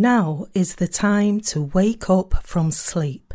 [0.00, 3.34] Now is the time to wake up from sleep.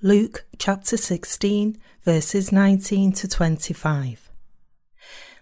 [0.00, 4.30] Luke chapter 16, verses 19 to 25.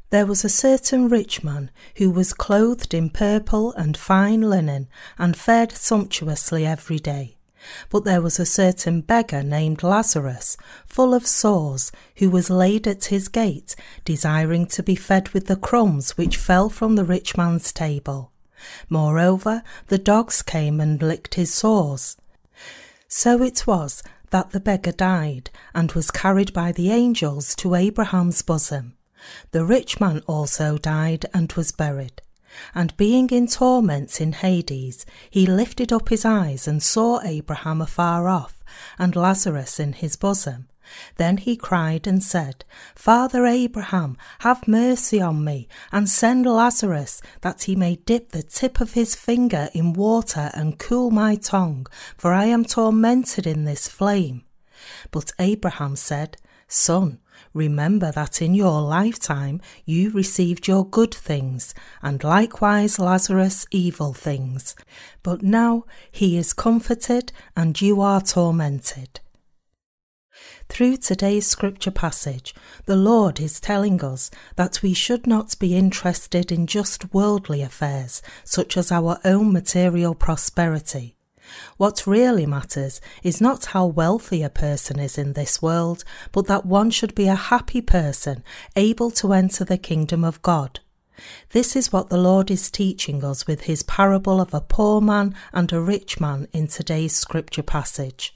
[0.09, 4.89] There was a certain rich man who was clothed in purple and fine linen
[5.19, 7.37] and fed sumptuously every day.
[7.91, 13.05] But there was a certain beggar named Lazarus, full of sores, who was laid at
[13.05, 13.77] his gate,
[14.07, 18.32] desiring to be fed with the crumbs which fell from the rich man's table.
[18.89, 22.17] Moreover, the dogs came and licked his sores.
[23.09, 28.43] So it was that the beggar died and was carried by the angels to Abraham's
[28.43, 28.95] bosom.
[29.53, 32.23] The rich man also died and was buried.
[32.75, 38.29] And being in torments in Hades, he lifted up his eyes and saw Abraham afar
[38.29, 38.63] off,
[38.99, 40.69] and Lazarus in his bosom.
[41.17, 47.65] Then he cried and said, Father Abraham, have mercy on me, and send Lazarus, that
[47.65, 52.33] he may dip the tip of his finger in water and cool my tongue, for
[52.33, 54.45] I am tormented in this flame.
[55.11, 56.37] But Abraham said,
[56.69, 57.19] Son,
[57.53, 64.75] remember that in your lifetime you received your good things, and likewise Lazarus evil things.
[65.23, 69.21] But now he is comforted, and you are tormented.
[70.69, 72.55] Through today's scripture passage,
[72.87, 78.23] the Lord is telling us that we should not be interested in just worldly affairs,
[78.45, 81.17] such as our own material prosperity.
[81.77, 86.65] What really matters is not how wealthy a person is in this world, but that
[86.65, 88.43] one should be a happy person,
[88.77, 90.81] able to enter the kingdom of God.
[91.51, 95.35] This is what the Lord is teaching us with his parable of a poor man
[95.53, 98.35] and a rich man in today's scripture passage.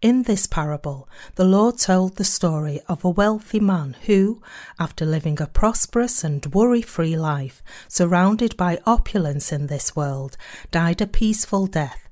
[0.00, 4.42] In this parable, the Lord told the story of a wealthy man who,
[4.78, 10.36] after living a prosperous and worry free life, surrounded by opulence in this world,
[10.72, 12.08] died a peaceful death.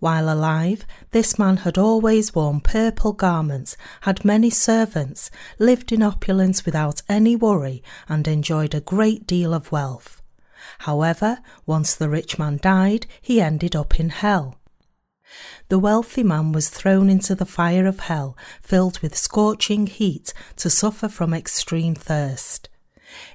[0.00, 6.66] While alive, this man had always worn purple garments, had many servants, lived in opulence
[6.66, 10.20] without any worry, and enjoyed a great deal of wealth.
[10.80, 14.59] However, once the rich man died, he ended up in hell.
[15.68, 20.70] The wealthy man was thrown into the fire of hell, filled with scorching heat, to
[20.70, 22.68] suffer from extreme thirst.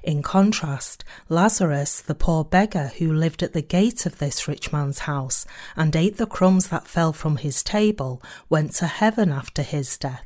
[0.02, 5.00] In contrast, Lazarus, the poor beggar who lived at the gate of this rich man's
[5.00, 5.44] house
[5.76, 10.24] and ate the crumbs that fell from his table, went to heaven after his death.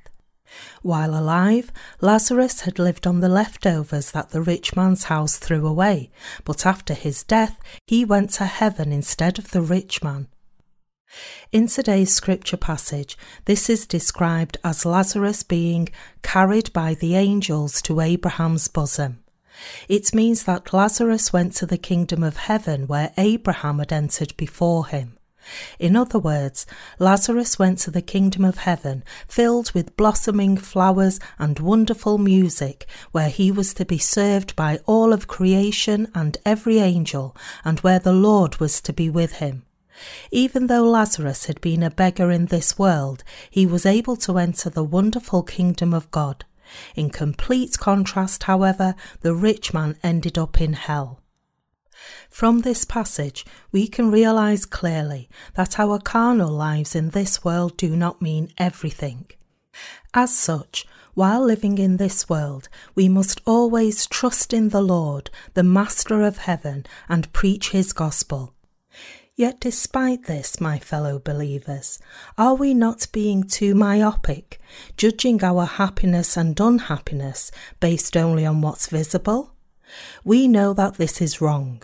[0.82, 1.70] While alive,
[2.00, 6.10] Lazarus had lived on the leftovers that the rich man's house threw away,
[6.44, 10.28] but after his death, he went to heaven instead of the rich man.
[11.52, 15.88] In today's scripture passage, this is described as Lazarus being
[16.22, 19.24] carried by the angels to Abraham's bosom.
[19.88, 24.86] It means that Lazarus went to the kingdom of heaven where Abraham had entered before
[24.86, 25.18] him.
[25.78, 26.66] In other words,
[26.98, 33.30] Lazarus went to the kingdom of heaven filled with blossoming flowers and wonderful music, where
[33.30, 38.12] he was to be served by all of creation and every angel, and where the
[38.12, 39.64] Lord was to be with him.
[40.30, 44.70] Even though Lazarus had been a beggar in this world, he was able to enter
[44.70, 46.44] the wonderful kingdom of God.
[46.94, 51.20] In complete contrast, however, the rich man ended up in hell.
[52.30, 57.96] From this passage, we can realize clearly that our carnal lives in this world do
[57.96, 59.26] not mean everything.
[60.14, 65.62] As such, while living in this world, we must always trust in the Lord, the
[65.62, 68.54] Master of heaven, and preach his gospel.
[69.40, 71.98] Yet, despite this, my fellow believers,
[72.36, 74.60] are we not being too myopic,
[74.98, 77.50] judging our happiness and unhappiness
[77.80, 79.54] based only on what's visible?
[80.24, 81.82] We know that this is wrong.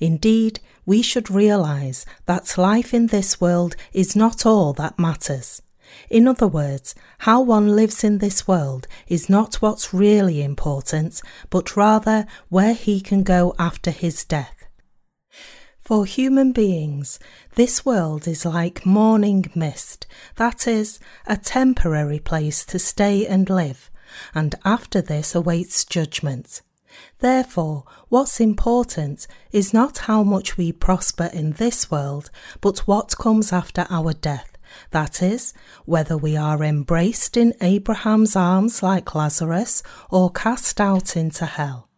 [0.00, 5.60] Indeed, we should realize that life in this world is not all that matters.
[6.08, 11.20] In other words, how one lives in this world is not what's really important,
[11.50, 14.63] but rather where he can go after his death.
[15.84, 17.18] For human beings,
[17.56, 23.90] this world is like morning mist, that is, a temporary place to stay and live,
[24.34, 26.62] and after this awaits judgment.
[27.18, 32.30] Therefore, what's important is not how much we prosper in this world,
[32.62, 34.56] but what comes after our death.
[34.92, 35.52] That is,
[35.84, 41.90] whether we are embraced in Abraham's arms like Lazarus or cast out into hell.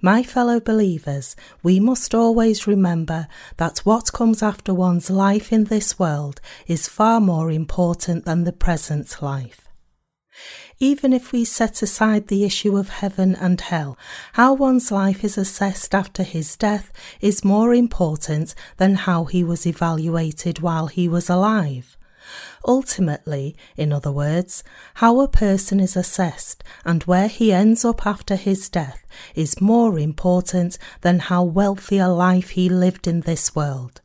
[0.00, 1.34] My fellow believers,
[1.64, 7.20] we must always remember that what comes after one's life in this world is far
[7.20, 9.68] more important than the present life.
[10.78, 13.98] Even if we set aside the issue of heaven and hell,
[14.34, 19.66] how one's life is assessed after his death is more important than how he was
[19.66, 21.97] evaluated while he was alive.
[22.68, 24.62] Ultimately, in other words,
[24.96, 29.98] how a person is assessed and where he ends up after his death is more
[29.98, 34.02] important than how wealthy a life he lived in this world.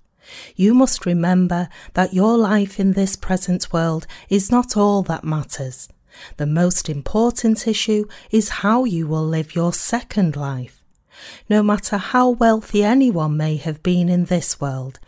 [0.55, 5.89] You must remember that your life in this present world is not all that matters.
[6.37, 10.81] The most important issue is how you will live your second life.
[11.49, 14.99] No matter how wealthy anyone may have been in this world,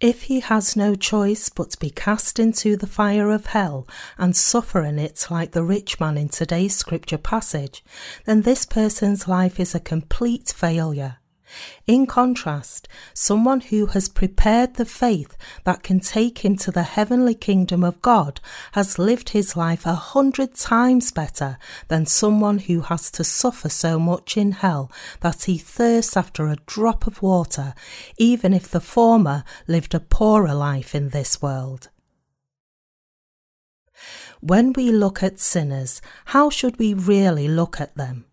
[0.00, 3.86] if he has no choice but to be cast into the fire of hell
[4.16, 7.84] and suffer in it like the rich man in today's scripture passage,
[8.24, 11.19] then this person's life is a complete failure.
[11.86, 17.34] In contrast, someone who has prepared the faith that can take him to the heavenly
[17.34, 18.40] kingdom of God
[18.72, 21.58] has lived his life a hundred times better
[21.88, 26.56] than someone who has to suffer so much in hell that he thirsts after a
[26.66, 27.74] drop of water,
[28.18, 31.88] even if the former lived a poorer life in this world.
[34.40, 38.24] When we look at sinners, how should we really look at them?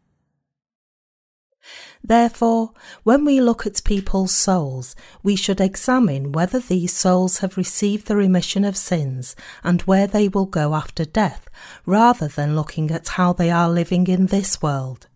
[2.04, 2.72] Therefore,
[3.04, 8.16] when we look at people's souls, we should examine whether these souls have received the
[8.16, 11.50] remission of sins and where they will go after death,
[11.86, 15.08] rather than looking at how they are living in this world.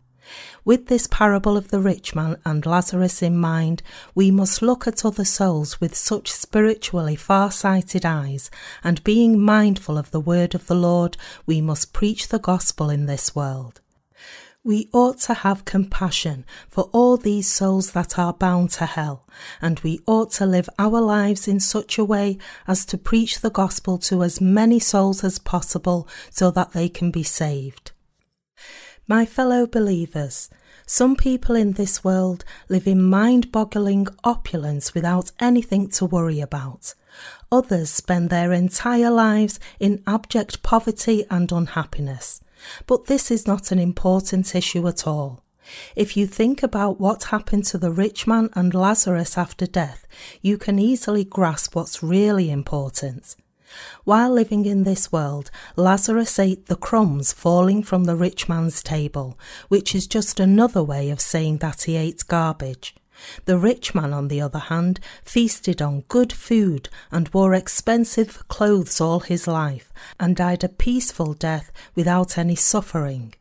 [0.63, 3.81] With this parable of the rich man and Lazarus in mind,
[4.16, 8.50] we must look at other souls with such spiritually far sighted eyes,
[8.83, 13.07] and being mindful of the word of the Lord, we must preach the gospel in
[13.07, 13.81] this world.
[14.63, 19.27] We ought to have compassion for all these souls that are bound to hell,
[19.59, 22.37] and we ought to live our lives in such a way
[22.67, 27.09] as to preach the gospel to as many souls as possible so that they can
[27.09, 27.91] be saved.
[29.07, 30.47] My fellow believers,
[30.85, 36.93] some people in this world live in mind boggling opulence without anything to worry about.
[37.51, 42.41] Others spend their entire lives in abject poverty and unhappiness.
[42.87, 45.43] But this is not an important issue at all.
[45.95, 50.05] If you think about what happened to the rich man and Lazarus after death,
[50.41, 53.35] you can easily grasp what's really important.
[54.03, 59.39] While living in this world, Lazarus ate the crumbs falling from the rich man's table,
[59.69, 62.95] which is just another way of saying that he ate garbage.
[63.45, 69.00] The rich man, on the other hand, feasted on good food and wore expensive clothes
[69.00, 73.33] all his life, and died a peaceful death without any suffering.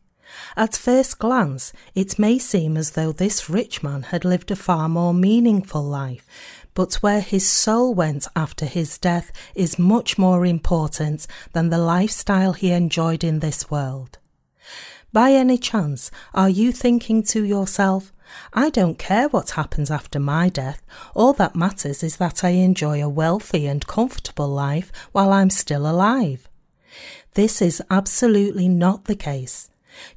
[0.55, 4.87] At first glance, it may seem as though this rich man had lived a far
[4.87, 6.25] more meaningful life,
[6.73, 12.53] but where his soul went after his death is much more important than the lifestyle
[12.53, 14.19] he enjoyed in this world.
[15.13, 18.13] By any chance, are you thinking to yourself,
[18.53, 20.81] I don't care what happens after my death.
[21.15, 25.89] All that matters is that I enjoy a wealthy and comfortable life while I'm still
[25.89, 26.49] alive.
[27.33, 29.69] This is absolutely not the case.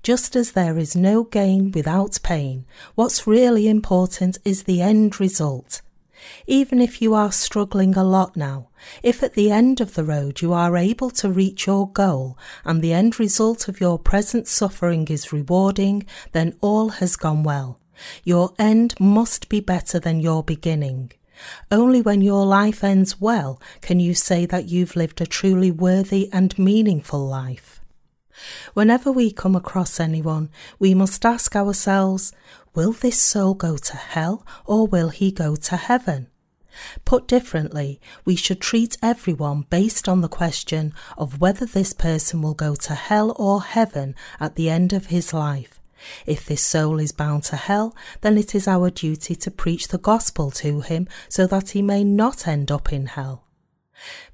[0.02, 2.64] Just as there is no gain without pain,
[2.94, 5.82] what's really important is the end result.
[6.46, 8.68] Even if you are struggling a lot now,
[9.02, 12.80] if at the end of the road you are able to reach your goal and
[12.80, 17.78] the end result of your present suffering is rewarding, then all has gone well.
[18.24, 21.12] Your end must be better than your beginning.
[21.70, 26.28] Only when your life ends well can you say that you've lived a truly worthy
[26.32, 27.80] and meaningful life.
[28.72, 32.32] Whenever we come across anyone, we must ask ourselves,
[32.74, 36.28] will this soul go to hell or will he go to heaven?
[37.04, 42.54] Put differently, we should treat everyone based on the question of whether this person will
[42.54, 45.73] go to hell or heaven at the end of his life.
[46.26, 49.98] If this soul is bound to hell, then it is our duty to preach the
[49.98, 53.44] gospel to him so that he may not end up in hell.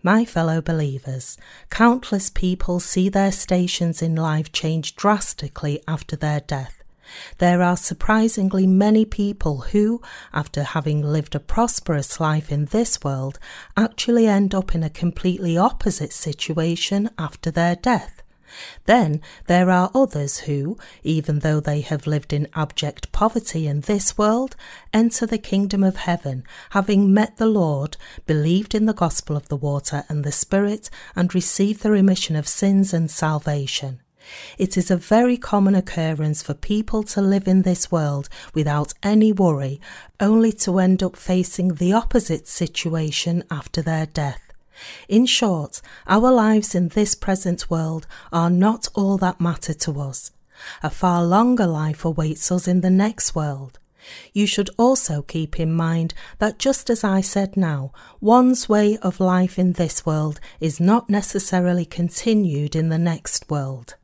[0.02, 1.36] My fellow believers,
[1.68, 6.82] countless people see their stations in life change drastically after their death.
[7.38, 10.00] There are surprisingly many people who,
[10.32, 13.38] after having lived a prosperous life in this world,
[13.76, 18.19] actually end up in a completely opposite situation after their death.
[18.86, 24.16] Then there are others who, even though they have lived in abject poverty in this
[24.16, 24.56] world,
[24.92, 29.56] enter the kingdom of heaven, having met the Lord, believed in the gospel of the
[29.56, 34.00] water and the Spirit, and received the remission of sins and salvation.
[34.58, 39.32] It is a very common occurrence for people to live in this world without any
[39.32, 39.80] worry,
[40.20, 44.49] only to end up facing the opposite situation after their death.
[45.08, 50.30] In short, our lives in this present world are not all that matter to us.
[50.82, 53.78] A far longer life awaits us in the next world.
[54.32, 59.20] You should also keep in mind that just as I said now, one's way of
[59.20, 63.96] life in this world is not necessarily continued in the next world.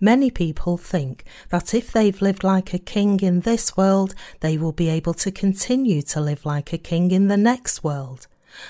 [0.00, 4.72] Many people think that if they've lived like a king in this world, they will
[4.72, 8.26] be able to continue to live like a king in the next world.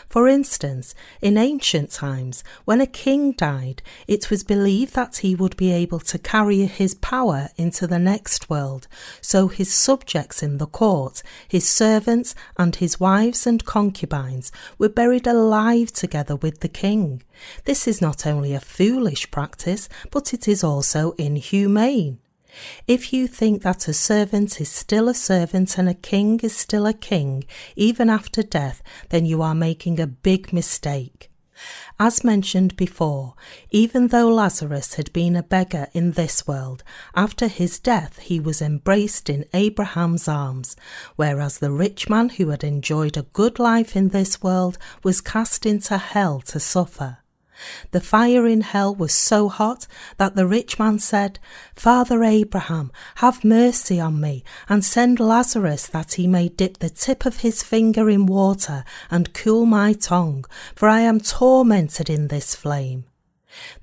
[0.06, 5.56] For instance, in ancient times, when a king died, it was believed that he would
[5.56, 8.88] be able to carry his power into the next world,
[9.20, 15.26] so his subjects in the court, his servants, and his wives and concubines were buried
[15.26, 17.22] alive together with the king.
[17.64, 22.21] This is not only a foolish practice, but it is also inhumane.
[22.87, 26.87] If you think that a servant is still a servant and a king is still
[26.87, 27.44] a king,
[27.76, 31.30] even after death, then you are making a big mistake.
[32.00, 33.35] As mentioned before,
[33.71, 36.82] even though Lazarus had been a beggar in this world,
[37.14, 40.75] after his death he was embraced in Abraham's arms,
[41.16, 45.64] whereas the rich man who had enjoyed a good life in this world was cast
[45.64, 47.18] into hell to suffer.
[47.90, 51.38] The fire in hell was so hot that the rich man said,
[51.75, 57.26] Father Abraham, have mercy on me, and send Lazarus that he may dip the tip
[57.26, 62.54] of his finger in water and cool my tongue, for I am tormented in this
[62.54, 63.04] flame.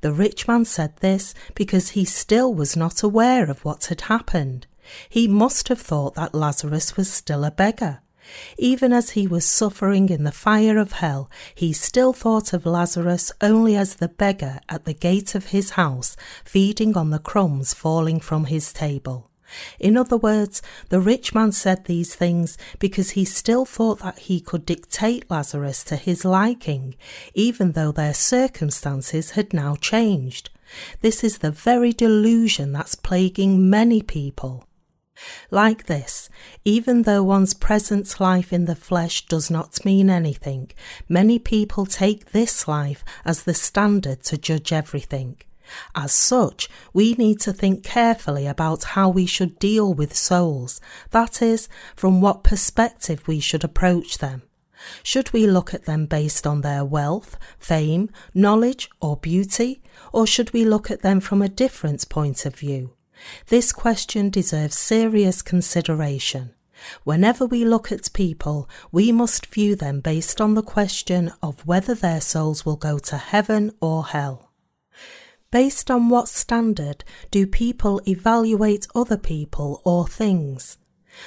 [0.01, 4.65] The rich man said this because he still was not aware of what had happened.
[5.07, 8.01] He must have thought that Lazarus was still a beggar.
[8.57, 13.31] Even as he was suffering in the fire of hell, he still thought of Lazarus
[13.41, 18.19] only as the beggar at the gate of his house, feeding on the crumbs falling
[18.19, 19.29] from his table.
[19.79, 24.39] In other words, the rich man said these things because he still thought that he
[24.39, 26.95] could dictate Lazarus to his liking,
[27.33, 30.49] even though their circumstances had now changed.
[31.01, 34.65] This is the very delusion that's plaguing many people.
[35.51, 36.29] Like this,
[36.63, 40.71] even though one's present life in the flesh does not mean anything,
[41.07, 45.37] many people take this life as the standard to judge everything.
[45.95, 51.41] As such, we need to think carefully about how we should deal with souls, that
[51.41, 54.43] is, from what perspective we should approach them.
[55.03, 59.81] Should we look at them based on their wealth, fame, knowledge, or beauty,
[60.13, 62.93] or should we look at them from a different point of view?
[63.47, 66.53] This question deserves serious consideration.
[67.03, 71.93] Whenever we look at people, we must view them based on the question of whether
[71.93, 74.51] their souls will go to heaven or hell.
[75.51, 80.77] Based on what standard do people evaluate other people or things?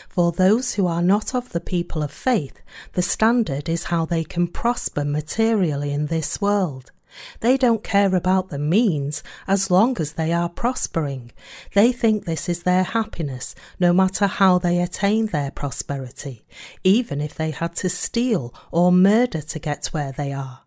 [0.09, 4.25] For those who are not of the people of faith, the standard is how they
[4.25, 6.93] can prosper materially in this world.
[7.40, 11.33] They don't care about the means as long as they are prospering.
[11.75, 16.45] They think this is their happiness, no matter how they attain their prosperity,
[16.85, 20.61] even if they had to steal or murder to get where they are.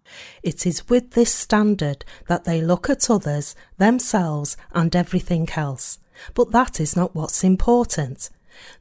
[0.44, 6.00] It is with this standard that they look at others, themselves, and everything else.
[6.34, 8.30] But that is not what's important.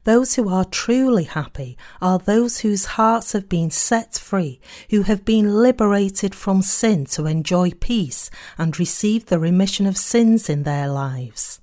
[0.03, 5.25] Those who are truly happy are those whose hearts have been set free, who have
[5.25, 10.87] been liberated from sin to enjoy peace and receive the remission of sins in their
[10.87, 11.59] lives.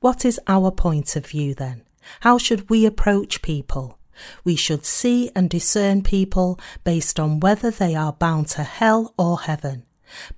[0.00, 1.82] What is our point of view then?
[2.20, 3.98] How should we approach people?
[4.44, 9.40] We should see and discern people based on whether they are bound to hell or
[9.40, 9.84] heaven.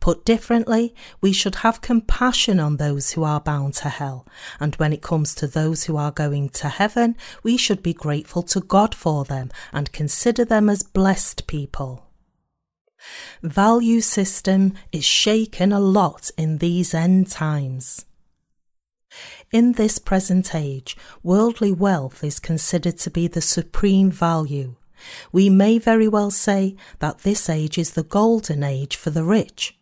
[0.01, 4.27] Put differently, we should have compassion on those who are bound to hell,
[4.59, 8.43] and when it comes to those who are going to heaven, we should be grateful
[8.45, 12.05] to God for them and consider them as blessed people.
[13.43, 18.05] Value system is shaken a lot in these end times.
[19.51, 24.75] In this present age, worldly wealth is considered to be the supreme value.
[25.33, 29.78] We may very well say that this age is the golden age for the rich.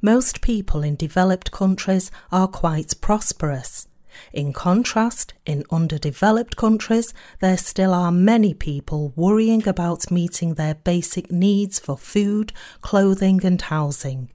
[0.00, 3.88] Most people in developed countries are quite prosperous.
[4.32, 11.32] In contrast, in underdeveloped countries, there still are many people worrying about meeting their basic
[11.32, 14.30] needs for food, clothing, and housing.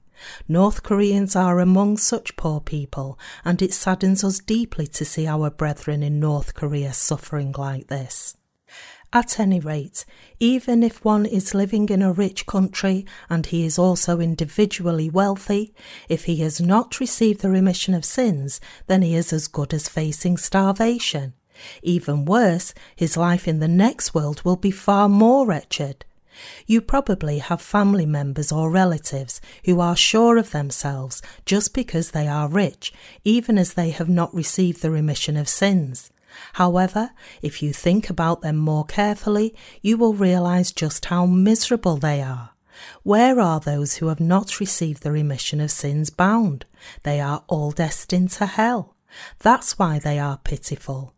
[0.46, 5.50] North Koreans are among such poor people, and it saddens us deeply to see our
[5.50, 8.36] brethren in North Korea suffering like this.
[9.12, 10.04] At any rate,
[10.38, 15.74] even if one is living in a rich country and he is also individually wealthy,
[16.08, 19.88] if he has not received the remission of sins, then he is as good as
[19.88, 21.34] facing starvation.
[21.82, 26.04] Even worse, his life in the next world will be far more wretched.
[26.64, 32.28] You probably have family members or relatives who are sure of themselves just because they
[32.28, 32.92] are rich,
[33.24, 36.12] even as they have not received the remission of sins.
[36.54, 37.10] However,
[37.42, 42.50] if you think about them more carefully, you will realize just how miserable they are.
[43.02, 46.64] Where are those who have not received the remission of sins bound?
[47.02, 48.96] They are all destined to hell.
[49.40, 51.14] That's why they are pitiful.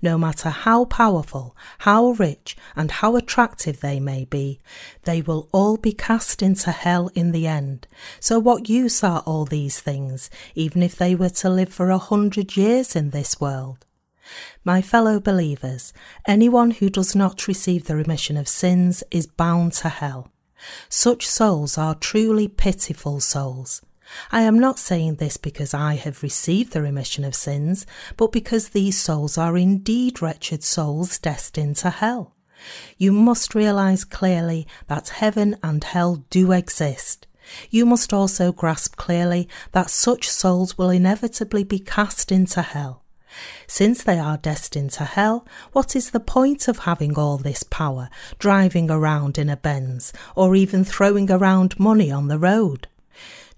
[0.00, 4.60] No matter how powerful, how rich, and how attractive they may be,
[5.02, 7.88] they will all be cast into hell in the end.
[8.20, 11.98] So, what use are all these things, even if they were to live for a
[11.98, 13.84] hundred years in this world?
[14.64, 15.92] My fellow believers,
[16.26, 20.30] anyone who does not receive the remission of sins is bound to hell.
[20.88, 23.82] Such souls are truly pitiful souls.
[24.30, 27.86] I am not saying this because I have received the remission of sins,
[28.16, 32.34] but because these souls are indeed wretched souls destined to hell.
[32.96, 37.26] You must realize clearly that heaven and hell do exist.
[37.70, 43.03] You must also grasp clearly that such souls will inevitably be cast into hell.
[43.66, 48.08] Since they are destined to hell, what is the point of having all this power,
[48.38, 52.88] driving around in a Benz, or even throwing around money on the road?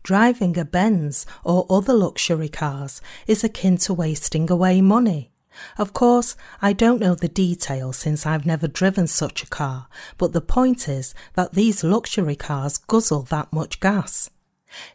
[0.03, 5.33] Driving a Benz or other luxury cars is akin to wasting away money.
[5.79, 10.33] Of course, I don't know the details since I've never driven such a car, but
[10.33, 14.31] the point is that these luxury cars guzzle that much gas.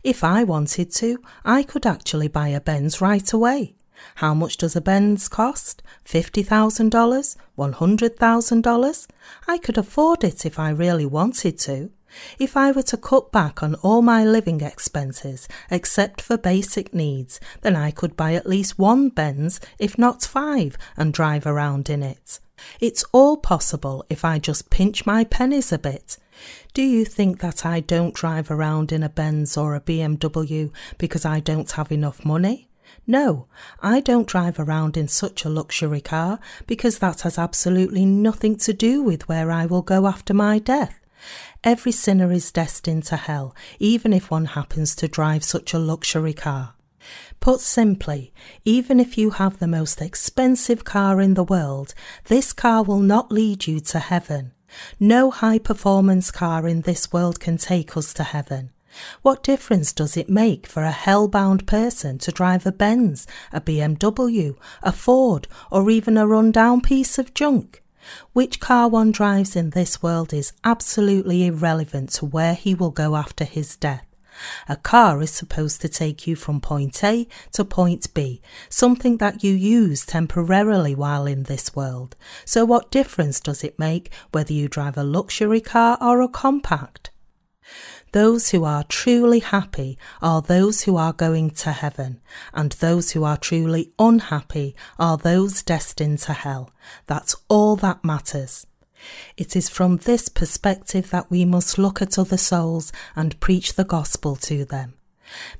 [0.04, 3.76] If I wanted to, I could actually buy a Benz right away.
[4.16, 5.82] How much does a Benz cost?
[6.06, 7.36] $50,000?
[7.58, 9.08] $100,000?
[9.48, 11.92] I could afford it if I really wanted to.
[12.38, 17.40] If I were to cut back on all my living expenses except for basic needs,
[17.62, 22.04] then I could buy at least one Benz, if not five, and drive around in
[22.04, 22.40] it.
[22.80, 26.18] It's all possible if I just pinch my pennies a bit.
[26.74, 31.26] Do you think that I don't drive around in a Benz or a BMW because
[31.26, 32.71] I don't have enough money?
[33.12, 33.48] No,
[33.82, 38.72] I don't drive around in such a luxury car because that has absolutely nothing to
[38.72, 40.98] do with where I will go after my death.
[41.62, 46.32] Every sinner is destined to hell, even if one happens to drive such a luxury
[46.32, 46.76] car.
[47.42, 48.32] Put simply,
[48.64, 51.94] even if you have the most expensive car in the world,
[52.28, 54.54] this car will not lead you to heaven.
[55.02, 58.72] No high performance car in this world can take us to heaven.
[59.22, 64.56] What difference does it make for a hell-bound person to drive a Benz, a BMW,
[64.84, 67.82] a Ford, or even a run-down piece of junk?
[68.34, 73.16] Which car one drives in this world is absolutely irrelevant to where he will go
[73.16, 74.06] after his death.
[74.68, 79.44] A car is supposed to take you from point A to point B, something that
[79.44, 82.16] you use temporarily while in this world.
[82.46, 87.11] So, what difference does it make whether you drive a luxury car or a compact?
[88.12, 92.20] Those who are truly happy are those who are going to heaven,
[92.54, 96.72] and those who are truly unhappy are those destined to hell.
[97.08, 98.68] That's all that matters.
[99.38, 103.86] It is from this perspective that we must look at other souls and preach the
[103.86, 104.96] gospel to them.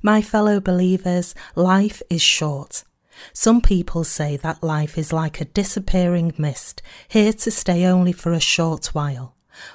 [0.02, 2.84] My fellow believers, life is short.
[3.32, 8.32] Some people say that life is like a disappearing mist, here to stay only for
[8.32, 9.34] a short while.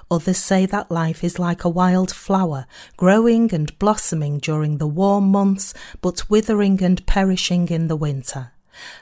[0.10, 5.30] Others say that life is like a wild flower, growing and blossoming during the warm
[5.30, 8.52] months, but withering and perishing in the winter.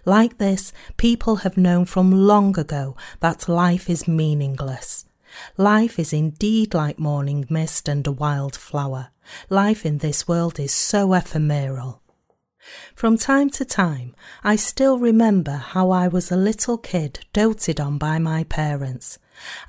[0.06, 5.06] Like this, people have known from long ago that life is meaningless.
[5.58, 9.10] Life is indeed like morning mist and a wild flower.
[9.50, 12.02] Life in this world is so ephemeral.
[12.96, 17.98] From time to time, I still remember how I was a little kid doted on
[17.98, 19.20] by my parents.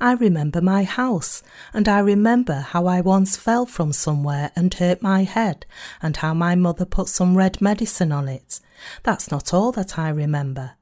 [0.00, 5.02] I remember my house, and I remember how I once fell from somewhere and hurt
[5.02, 5.66] my head,
[6.00, 8.61] and how my mother put some red medicine on it.
[9.02, 10.72] That's not all that I remember.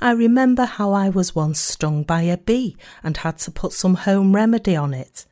[0.00, 3.94] I remember how I was once stung by a bee and had to put some
[3.94, 5.24] home remedy on it.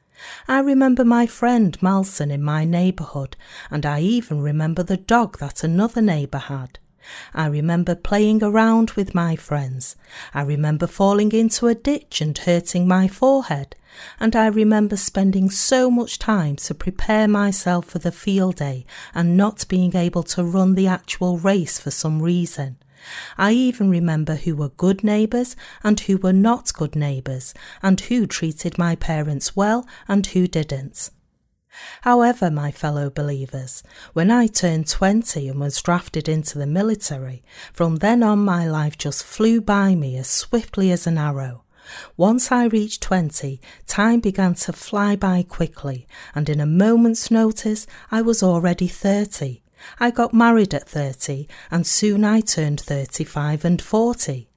[0.49, 3.37] I remember my friend Malson in my neighbourhood,
[3.70, 6.79] and I even remember the dog that another neighbour had.
[7.34, 9.96] I remember playing around with my friends.
[10.34, 13.76] I remember falling into a ditch and hurting my forehead.
[14.18, 19.36] And I remember spending so much time to prepare myself for the field day and
[19.36, 22.76] not being able to run the actual race for some reason.
[23.38, 28.26] I even remember who were good neighbours and who were not good neighbours, and who
[28.26, 31.10] treated my parents well and who didn't.
[32.03, 37.97] However, my fellow believers, when I turned 20 and was drafted into the military, from
[37.97, 41.64] then on my life just flew by me as swiftly as an arrow.
[42.16, 47.87] Once I reached 20, time began to fly by quickly, and in a moment's notice,
[48.11, 49.62] I was already 30.
[49.99, 54.49] I got married at 30, and soon I turned 35 and 40.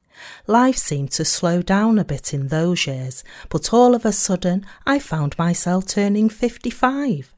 [0.48, 4.66] Life seemed to slow down a bit in those years, but all of a sudden
[4.86, 7.34] I found myself turning 55.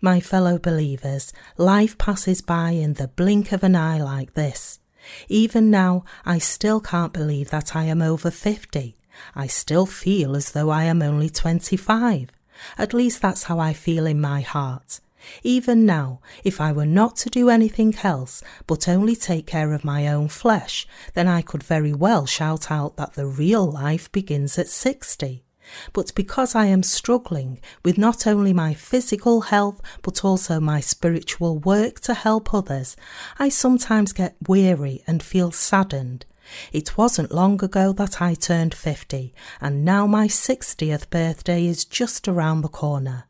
[0.00, 4.80] My fellow believers, life passes by in the blink of an eye like this.
[5.28, 8.96] Even now, I still can't believe that I am over 50.
[9.34, 12.30] I still feel as though I am only 25.
[12.76, 15.00] At least that's how I feel in my heart.
[15.42, 19.84] Even now, if I were not to do anything else, but only take care of
[19.84, 24.58] my own flesh, then I could very well shout out that the real life begins
[24.58, 25.44] at 60.
[25.92, 31.58] But because I am struggling with not only my physical health, but also my spiritual
[31.58, 32.96] work to help others,
[33.38, 36.24] I sometimes get weary and feel saddened.
[36.72, 42.26] It wasn't long ago that I turned 50, and now my 60th birthday is just
[42.26, 43.24] around the corner.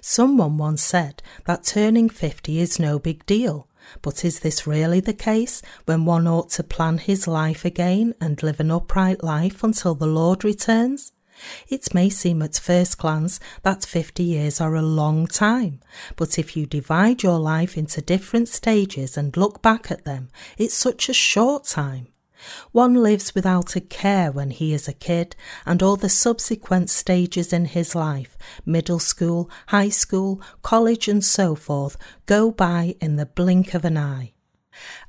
[0.00, 3.68] Someone once said that turning 50 is no big deal,
[4.02, 8.42] but is this really the case when one ought to plan his life again and
[8.42, 11.12] live an upright life until the Lord returns?
[11.68, 15.80] It may seem at first glance that 50 years are a long time,
[16.16, 20.74] but if you divide your life into different stages and look back at them, it's
[20.74, 22.08] such a short time.
[22.72, 25.34] One lives without a care when he is a kid,
[25.66, 31.54] and all the subsequent stages in his life middle school, high school, college, and so
[31.54, 31.96] forth
[32.26, 34.32] go by in the blink of an eye.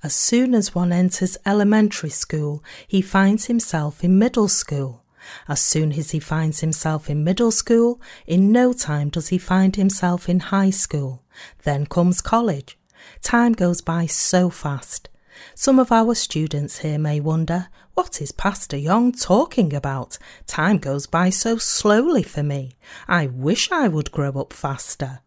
[0.01, 5.03] As soon as one enters elementary school, he finds himself in middle school.
[5.47, 9.75] As soon as he finds himself in middle school, in no time does he find
[9.75, 11.23] himself in high school.
[11.63, 12.79] Then comes college.
[13.21, 15.09] Time goes by so fast.
[15.55, 20.17] Some of our students here may wonder, what is Pastor Young talking about?
[20.47, 22.73] Time goes by so slowly for me.
[23.07, 25.19] I wish I would grow up faster.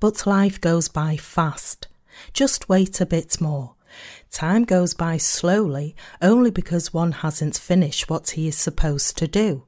[0.00, 1.88] But life goes by fast.
[2.32, 3.74] Just wait a bit more.
[4.30, 9.66] Time goes by slowly only because one hasn't finished what he is supposed to do.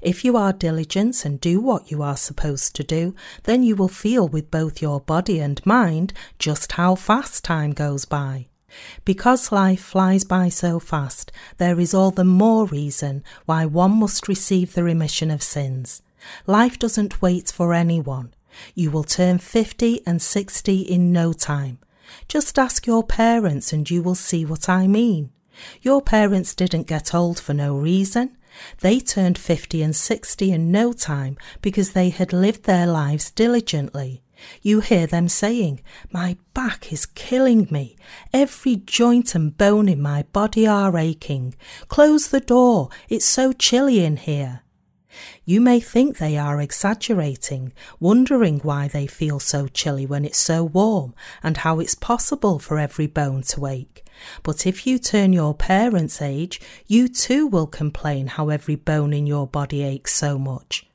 [0.00, 3.88] If you are diligent and do what you are supposed to do, then you will
[3.88, 8.48] feel with both your body and mind just how fast time goes by.
[9.04, 14.28] Because life flies by so fast, there is all the more reason why one must
[14.28, 16.02] receive the remission of sins.
[16.46, 18.34] Life doesn't wait for anyone.
[18.74, 21.78] You will turn 50 and 60 in no time.
[22.28, 25.30] Just ask your parents and you will see what I mean.
[25.82, 28.36] Your parents didn't get old for no reason.
[28.80, 34.22] They turned 50 and 60 in no time because they had lived their lives diligently.
[34.62, 35.80] You hear them saying,
[36.12, 37.96] My back is killing me.
[38.32, 41.54] Every joint and bone in my body are aching.
[41.88, 42.90] Close the door.
[43.08, 44.62] It's so chilly in here.
[45.44, 50.64] You may think they are exaggerating, wondering why they feel so chilly when it's so
[50.64, 54.06] warm and how it's possible for every bone to ache.
[54.42, 59.26] But if you turn your parents' age, you too will complain how every bone in
[59.26, 60.86] your body aches so much.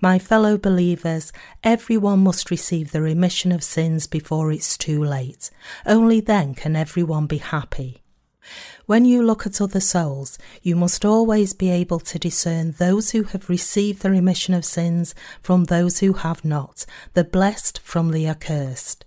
[0.00, 1.32] My fellow believers,
[1.64, 5.50] everyone must receive the remission of sins before it's too late.
[5.84, 8.02] Only then can everyone be happy.
[8.86, 13.24] When you look at other souls, you must always be able to discern those who
[13.24, 18.28] have received the remission of sins from those who have not, the blessed from the
[18.28, 19.05] accursed.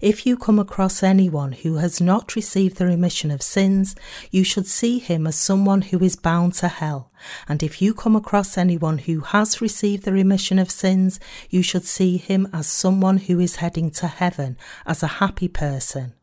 [0.00, 3.94] If you come across anyone who has not received the remission of sins,
[4.30, 7.10] you should see him as someone who is bound to hell.
[7.48, 11.18] And if you come across anyone who has received the remission of sins,
[11.50, 16.14] you should see him as someone who is heading to heaven, as a happy person.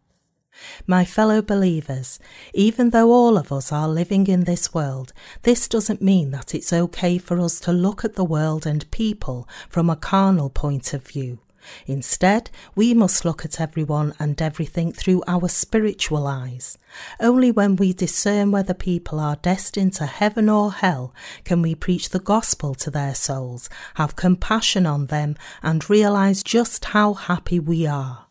[0.87, 2.19] My fellow believers,
[2.53, 5.11] even though all of us are living in this world,
[5.43, 9.49] this doesn't mean that it's okay for us to look at the world and people
[9.69, 11.39] from a carnal point of view.
[11.85, 16.77] Instead, we must look at everyone and everything through our spiritual eyes.
[17.19, 22.09] Only when we discern whether people are destined to heaven or hell can we preach
[22.09, 27.85] the gospel to their souls, have compassion on them, and realize just how happy we
[27.85, 28.25] are.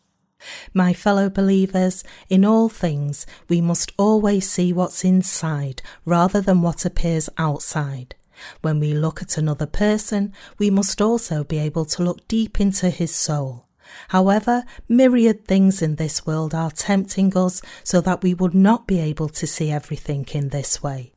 [0.73, 6.85] My fellow believers, in all things, we must always see what's inside rather than what
[6.85, 8.15] appears outside.
[8.63, 12.91] When we look at another person, we must also be able to look deep into
[12.91, 13.67] his soul.
[14.09, 18.99] However, myriad things in this world are tempting us so that we would not be
[19.01, 21.13] able to see everything in this way.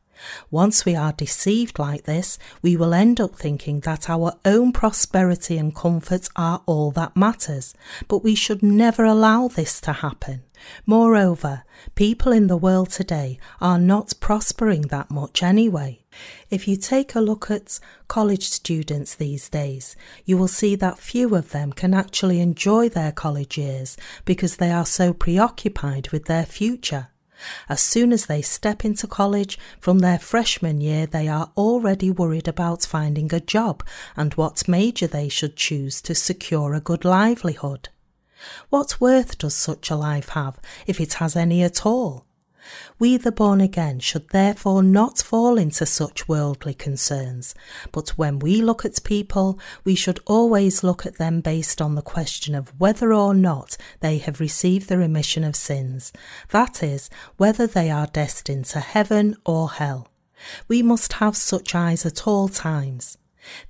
[0.49, 5.58] Once we are deceived like this, we will end up thinking that our own prosperity
[5.58, 7.75] and comfort are all that matters,
[8.08, 10.43] but we should never allow this to happen.
[10.86, 11.63] Moreover,
[11.96, 16.02] people in the world today are not prospering that much anyway.
[16.50, 21.36] If you take a look at college students these days, you will see that few
[21.36, 26.46] of them can actually enjoy their college years because they are so preoccupied with their
[26.46, 27.10] future.
[27.70, 32.48] As soon as they step into college from their freshman year, they are already worried
[32.48, 33.84] about finding a job
[34.15, 37.89] and what major they should choose to secure a good livelihood.
[38.69, 42.26] What worth does such a life have, if it has any at all?
[43.00, 47.56] We, the born again, should therefore not fall into such worldly concerns,
[47.91, 52.02] but when we look at people, we should always look at them based on the
[52.02, 56.12] question of whether or not they have received the remission of sins,
[56.50, 60.10] that is, whether they are destined to heaven or hell.
[60.67, 63.17] We must have such eyes at all times.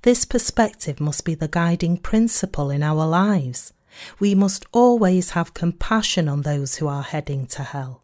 [0.02, 3.72] This perspective must be the guiding principle in our lives.
[4.18, 8.02] We must always have compassion on those who are heading to hell.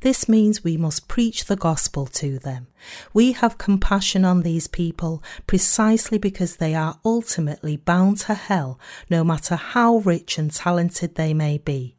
[0.00, 2.68] This means we must preach the gospel to them.
[3.12, 8.78] We have compassion on these people precisely because they are ultimately bound to hell,
[9.10, 11.96] no matter how rich and talented they may be.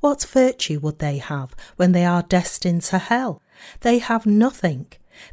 [0.00, 3.42] What virtue would they have when they are destined to hell?
[3.80, 4.86] They have nothing.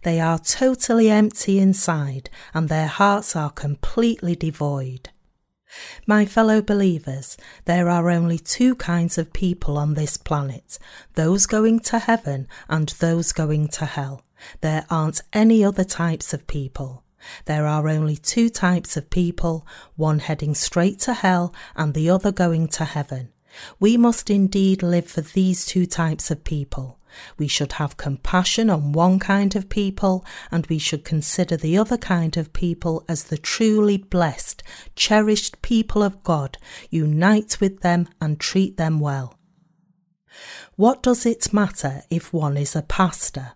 [0.03, 5.09] They are totally empty inside, and their hearts are completely devoid.
[6.07, 10.79] My fellow believers, there are only two kinds of people on this planet
[11.15, 14.23] those going to heaven and those going to hell.
[14.61, 17.03] There aren't any other types of people.
[17.45, 22.31] There are only two types of people, one heading straight to hell and the other
[22.31, 23.33] going to heaven.
[23.79, 26.98] We must indeed live for these two types of people.
[27.37, 31.97] We should have compassion on one kind of people, and we should consider the other
[31.97, 34.63] kind of people as the truly blessed,
[34.95, 36.57] cherished people of God,
[36.89, 39.37] unite with them and treat them well.
[40.75, 43.53] What does it matter if one is a pastor?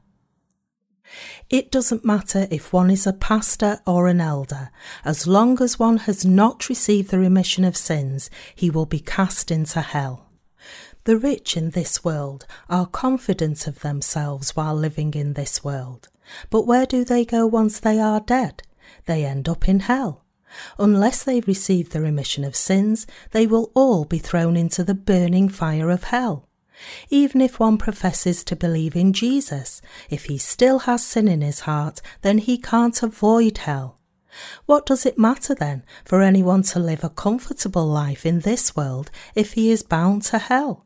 [1.50, 4.72] It doesn't matter if one is a pastor or an elder,
[5.06, 9.52] as long as one has not received the remission of sins, he will be cast
[9.52, 10.23] into hell.
[11.06, 16.08] The rich in this world are confident of themselves while living in this world.
[16.50, 18.64] But where do they go once they are dead?
[19.06, 20.24] They end up in hell.
[20.80, 25.50] Unless they receive the remission of sins, they will all be thrown into the burning
[25.50, 26.48] fire of hell.
[27.10, 31.62] Even if one professes to believe in Jesus, if he still has sin in his
[31.62, 34.00] heart, then he can't avoid hell.
[34.66, 39.12] What does it matter then for anyone to live a comfortable life in this world
[39.36, 40.86] if he is bound to hell?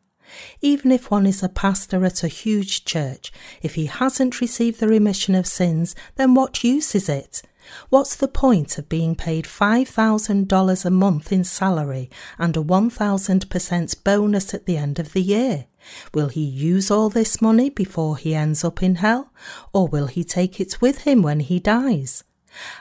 [0.61, 4.87] Even if one is a pastor at a huge church, if he hasn't received the
[4.87, 7.41] remission of sins, then what use is it?
[7.89, 14.53] What's the point of being paid $5,000 a month in salary and a 1000% bonus
[14.53, 15.65] at the end of the year?
[16.13, 19.31] Will he use all this money before he ends up in hell,
[19.73, 22.23] or will he take it with him when he dies?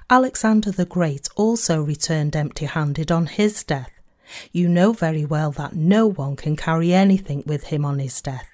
[0.09, 3.91] Alexander the Great also returned empty handed on his death.
[4.53, 8.49] You know very well that no one can carry anything with him on his death.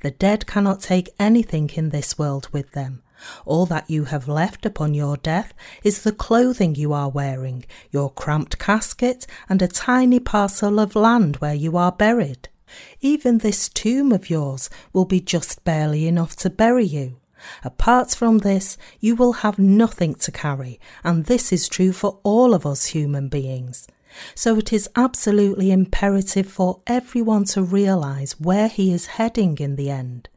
[0.00, 3.02] The dead cannot take anything in this world with them.
[3.46, 5.54] All that you have left upon your death
[5.84, 11.36] is the clothing you are wearing, your cramped casket, and a tiny parcel of land
[11.36, 12.48] where you are buried.
[13.00, 17.16] Even this tomb of yours will be just barely enough to bury you.
[17.64, 22.54] Apart from this, you will have nothing to carry, and this is true for all
[22.54, 23.86] of us human beings.
[24.34, 29.90] So it is absolutely imperative for everyone to realize where he is heading in the
[29.90, 30.28] end.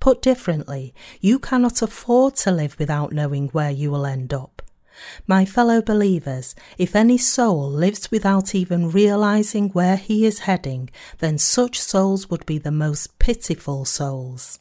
[0.00, 4.62] Put differently, you cannot afford to live without knowing where you will end up.
[5.26, 11.38] My fellow believers, if any soul lives without even realizing where he is heading, then
[11.38, 14.58] such souls would be the most pitiful souls.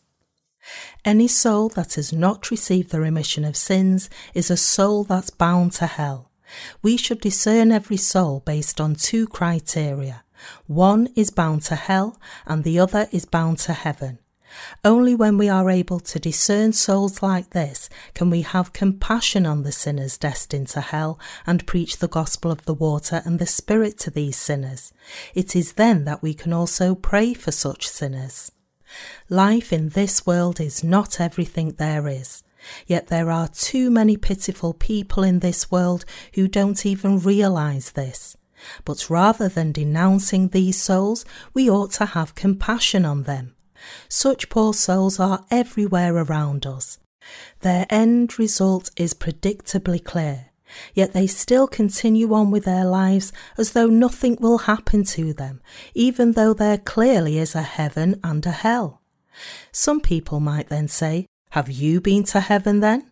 [1.03, 5.71] Any soul that has not received the remission of sins is a soul that's bound
[5.73, 6.28] to hell.
[6.81, 10.23] We should discern every soul based on two criteria.
[10.67, 14.19] One is bound to hell and the other is bound to heaven.
[14.83, 19.63] Only when we are able to discern souls like this can we have compassion on
[19.63, 23.99] the sinners destined to hell and preach the gospel of the water and the spirit
[23.99, 24.91] to these sinners.
[25.35, 28.51] It is then that we can also pray for such sinners.
[29.29, 32.43] Life in this world is not everything there is.
[32.87, 36.05] Yet there are too many pitiful people in this world
[36.35, 38.35] who don't even realize this.
[38.85, 43.55] But rather than denouncing these souls, we ought to have compassion on them.
[44.07, 46.97] Such poor souls are everywhere around us.
[47.61, 50.47] Their end result is predictably clear.
[50.93, 55.61] Yet they still continue on with their lives as though nothing will happen to them,
[55.95, 59.01] even though there clearly is a heaven and a hell.
[59.71, 63.09] Some people might then say, Have you been to heaven then?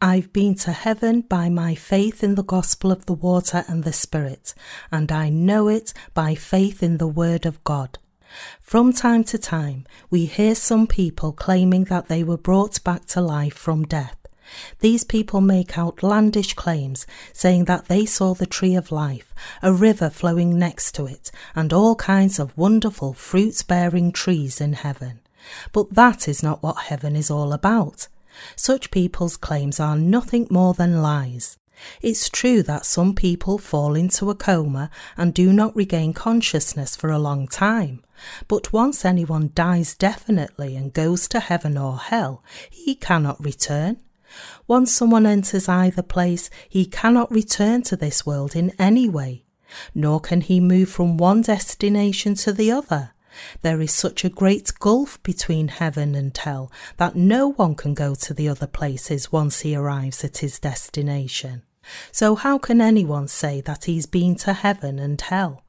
[0.00, 3.92] I've been to heaven by my faith in the gospel of the water and the
[3.92, 4.52] Spirit,
[4.90, 8.00] and I know it by faith in the Word of God.
[8.60, 13.20] From time to time, we hear some people claiming that they were brought back to
[13.20, 14.16] life from death.
[14.80, 20.10] These people make outlandish claims, saying that they saw the tree of life, a river
[20.10, 25.21] flowing next to it, and all kinds of wonderful fruit bearing trees in heaven.
[25.72, 28.08] But that is not what heaven is all about.
[28.56, 31.58] Such people's claims are nothing more than lies.
[32.00, 37.10] It's true that some people fall into a coma and do not regain consciousness for
[37.10, 38.04] a long time,
[38.46, 43.98] but once anyone dies definitely and goes to heaven or hell, he cannot return.
[44.66, 49.44] Once someone enters either place, he cannot return to this world in any way,
[49.94, 53.12] nor can he move from one destination to the other.
[53.62, 58.14] There is such a great gulf between heaven and hell that no one can go
[58.14, 61.62] to the other places once he arrives at his destination.
[62.10, 65.62] So, how can anyone say that he's been to heaven and hell?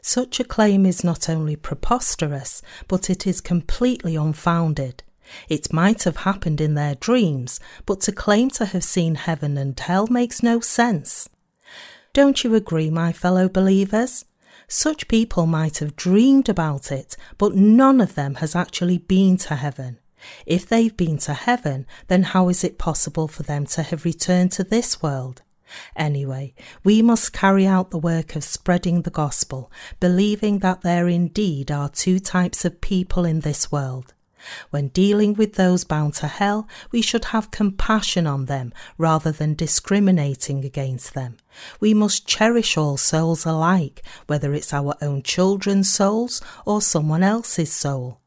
[0.00, 5.02] Such a claim is not only preposterous, but it is completely unfounded.
[5.48, 9.78] It might have happened in their dreams, but to claim to have seen heaven and
[9.78, 11.28] hell makes no sense.
[12.12, 14.24] Don't you agree, my fellow believers?
[14.74, 19.56] Such people might have dreamed about it, but none of them has actually been to
[19.56, 19.98] heaven.
[20.46, 24.50] If they've been to heaven, then how is it possible for them to have returned
[24.52, 25.42] to this world?
[25.94, 31.70] Anyway, we must carry out the work of spreading the gospel, believing that there indeed
[31.70, 34.14] are two types of people in this world.
[34.70, 39.54] When dealing with those bound to hell, we should have compassion on them rather than
[39.54, 41.36] discriminating against them.
[41.80, 47.72] We must cherish all souls alike, whether it's our own children's souls or someone else's
[47.72, 48.18] soul.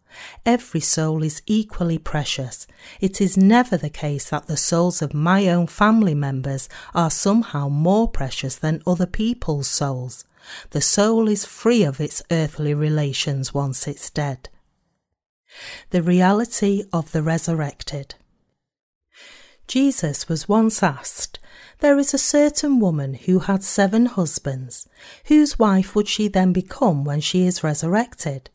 [0.46, 2.68] Every soul is equally precious.
[3.02, 7.68] It is never the case that the souls of my own family members are somehow
[7.68, 10.24] more precious than other people's souls.
[10.70, 14.50] The soul is free of its earthly relations once it's dead.
[15.90, 18.16] The reality of the resurrected.
[19.68, 21.40] Jesus was once asked,
[21.80, 24.88] There is a certain woman who had seven husbands.
[25.26, 28.50] Whose wife would she then become when she is resurrected?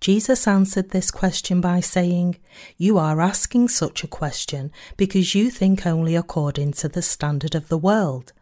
[0.00, 2.36] Jesus answered this question by saying,
[2.76, 7.68] You are asking such a question because you think only according to the standard of
[7.68, 8.32] the world.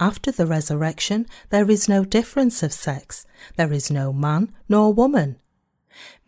[0.00, 3.26] After the resurrection, there is no difference of sex.
[3.56, 5.36] There is no man nor woman.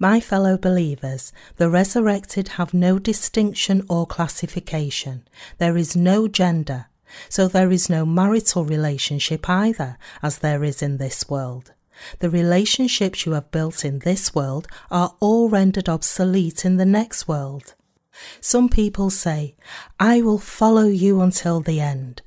[0.02, 5.28] My fellow believers, the resurrected have no distinction or classification.
[5.58, 6.86] There is no gender.
[7.28, 11.70] So there is no marital relationship either, as there is in this world.
[12.18, 17.28] The relationships you have built in this world are all rendered obsolete in the next
[17.28, 17.74] world.
[18.40, 19.54] Some people say,
[20.00, 22.22] I will follow you until the end.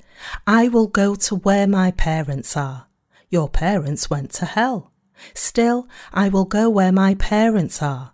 [0.48, 2.88] I will go to where my parents are.
[3.30, 4.94] Your parents went to hell.
[5.34, 8.14] Still, I will go where my parents are.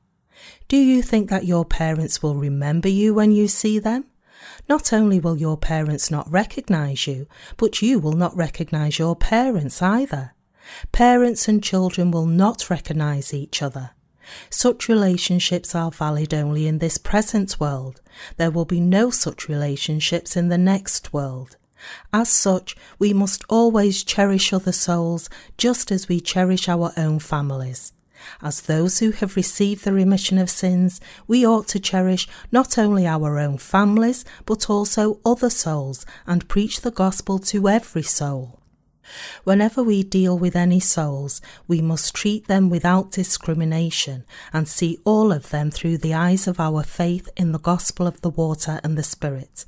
[0.68, 4.06] Do you think that your parents will remember you when you see them?
[4.70, 9.82] Not only will your parents not recognize you, but you will not recognize your parents
[9.82, 10.34] either.
[10.92, 13.92] Parents and children will not recognize each other.
[14.50, 18.02] Such relationships are valid only in this present world.
[18.38, 21.58] There will be no such relationships in the next world.
[22.14, 27.94] As such, we must always cherish other souls just as we cherish our own families.
[28.42, 33.08] As those who have received the remission of sins, we ought to cherish not only
[33.08, 38.60] our own families, but also other souls and preach the gospel to every soul.
[39.44, 45.32] Whenever we deal with any souls, we must treat them without discrimination and see all
[45.32, 48.98] of them through the eyes of our faith in the gospel of the water and
[48.98, 49.66] the Spirit.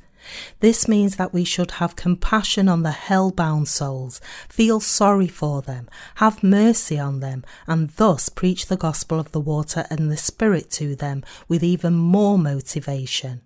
[0.59, 5.89] This means that we should have compassion on the hell-bound souls, feel sorry for them,
[6.15, 10.69] have mercy on them, and thus preach the gospel of the water and the Spirit
[10.71, 13.41] to them with even more motivation.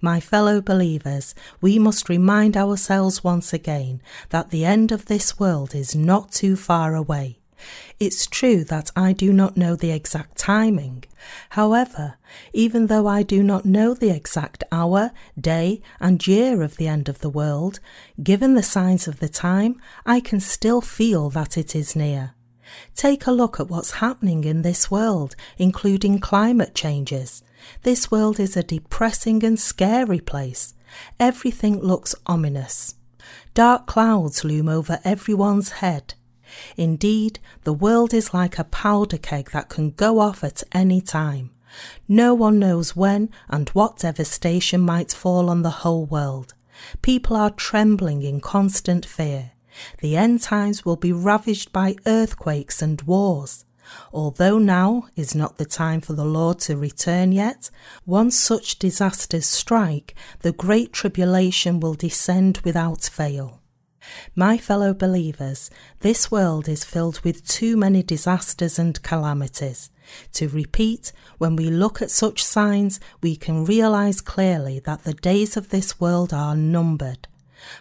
[0.00, 4.00] My fellow believers, we must remind ourselves once again
[4.30, 7.40] that the end of this world is not too far away.
[7.98, 11.04] It's true that I do not know the exact timing.
[11.50, 12.16] However,
[12.52, 17.08] even though I do not know the exact hour, day, and year of the end
[17.08, 17.80] of the world,
[18.22, 22.34] given the signs of the time, I can still feel that it is near.
[22.94, 27.42] Take a look at what's happening in this world, including climate changes.
[27.82, 30.74] This world is a depressing and scary place.
[31.18, 32.94] Everything looks ominous.
[33.54, 36.14] Dark clouds loom over everyone's head.
[36.76, 41.50] Indeed, the world is like a powder keg that can go off at any time.
[42.08, 46.54] No one knows when and what devastation might fall on the whole world.
[47.02, 49.52] People are trembling in constant fear.
[50.00, 53.64] The end times will be ravaged by earthquakes and wars.
[54.12, 57.70] Although now is not the time for the Lord to return yet,
[58.04, 63.60] once such disasters strike, the great tribulation will descend without fail.
[64.34, 69.90] My fellow believers, this world is filled with too many disasters and calamities.
[70.34, 75.56] To repeat, when we look at such signs, we can realize clearly that the days
[75.56, 77.28] of this world are numbered.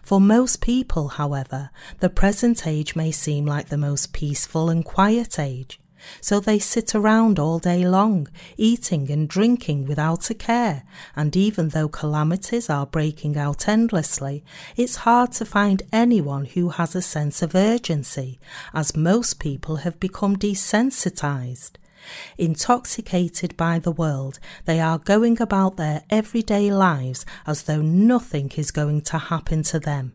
[0.02, 1.70] For most people, however,
[2.00, 5.80] the present age may seem like the most peaceful and quiet age.
[6.22, 8.28] So they sit around all day long,
[8.58, 10.84] eating and drinking without a care,
[11.16, 14.44] and even though calamities are breaking out endlessly,
[14.76, 18.40] it's hard to find anyone who has a sense of urgency,
[18.74, 21.74] as most people have become desensitized.
[22.38, 28.72] Intoxicated by the world, they are going about their everyday lives as though nothing is
[28.72, 30.14] going to happen to them.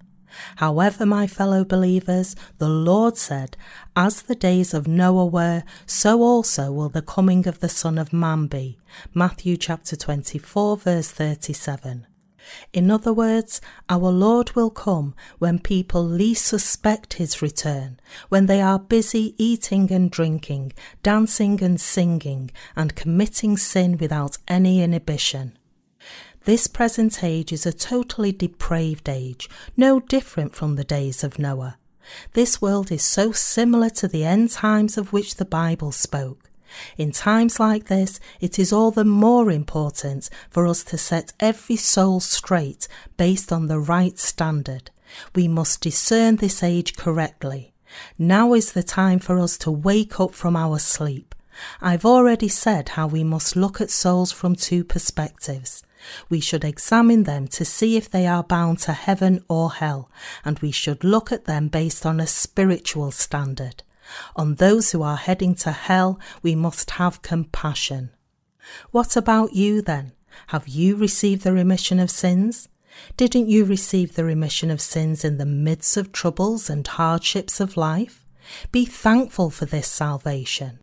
[0.57, 3.57] However, my fellow believers, the Lord said,
[3.97, 8.12] As the days of Noah were, so also will the coming of the Son of
[8.12, 8.78] Man be.
[9.14, 12.07] Matthew chapter 24, verse 37.
[12.72, 18.61] In other words, our Lord will come when people least suspect his return, when they
[18.61, 20.72] are busy eating and drinking,
[21.03, 25.59] dancing and singing, and committing sin without any inhibition.
[26.45, 31.76] This present age is a totally depraved age, no different from the days of Noah.
[32.32, 36.51] This world is so similar to the end times of which the Bible spoke.
[36.96, 41.76] In times like this, it is all the more important for us to set every
[41.76, 42.86] soul straight
[43.16, 44.90] based on the right standard.
[45.34, 47.74] We must discern this age correctly.
[48.18, 51.34] Now is the time for us to wake up from our sleep.
[51.80, 55.82] I've already said how we must look at souls from two perspectives.
[56.28, 60.11] We should examine them to see if they are bound to heaven or hell,
[60.44, 63.82] and we should look at them based on a spiritual standard.
[64.34, 68.11] On those who are heading to hell, we must have compassion.
[68.90, 70.12] What about you then?
[70.48, 72.68] Have you received the remission of sins?
[73.16, 77.76] Didn't you receive the remission of sins in the midst of troubles and hardships of
[77.76, 78.26] life?
[78.72, 80.80] Be thankful for this salvation.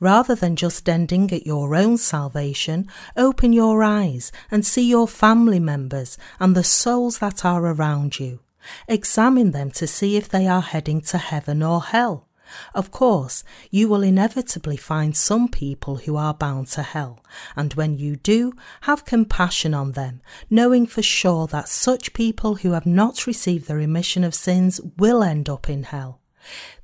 [0.00, 5.60] Rather than just ending at your own salvation, open your eyes and see your family
[5.60, 8.40] members and the souls that are around you.
[8.88, 12.26] Examine them to see if they are heading to heaven or hell.
[12.74, 17.24] Of course, you will inevitably find some people who are bound to hell,
[17.56, 18.52] and when you do,
[18.82, 23.74] have compassion on them, knowing for sure that such people who have not received the
[23.74, 26.20] remission of sins will end up in hell.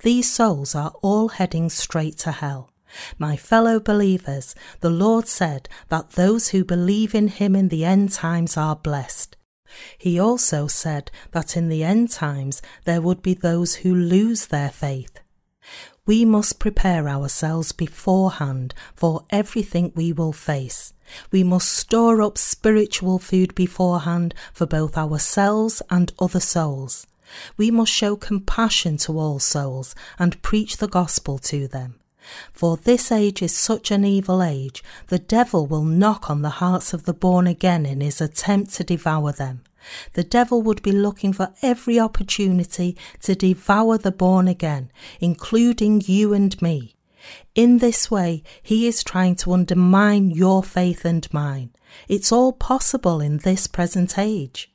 [0.01, 2.72] These souls are all heading straight to hell.
[3.19, 8.13] My fellow believers, the Lord said that those who believe in him in the end
[8.13, 9.37] times are blessed.
[9.97, 14.71] He also said that in the end times there would be those who lose their
[14.71, 15.21] faith.
[16.05, 20.93] We must prepare ourselves beforehand for everything we will face.
[21.31, 27.07] We must store up spiritual food beforehand for both ourselves and other souls.
[27.57, 32.02] We must show compassion to all souls and preach the gospel to them.
[32.53, 36.93] For this age is such an evil age, the devil will knock on the hearts
[36.93, 39.63] of the born again in his attempt to devour them.
[40.13, 46.33] The devil would be looking for every opportunity to devour the born again, including you
[46.33, 46.95] and me.
[47.55, 51.71] In this way, he is trying to undermine your faith and mine.
[52.09, 54.72] It's all possible in this present age.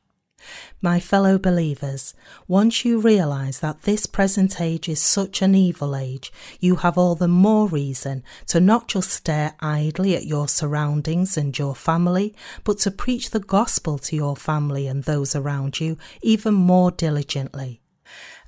[0.81, 2.13] My fellow believers,
[2.47, 7.15] once you realize that this present age is such an evil age, you have all
[7.15, 12.79] the more reason to not just stare idly at your surroundings and your family, but
[12.79, 17.81] to preach the gospel to your family and those around you even more diligently.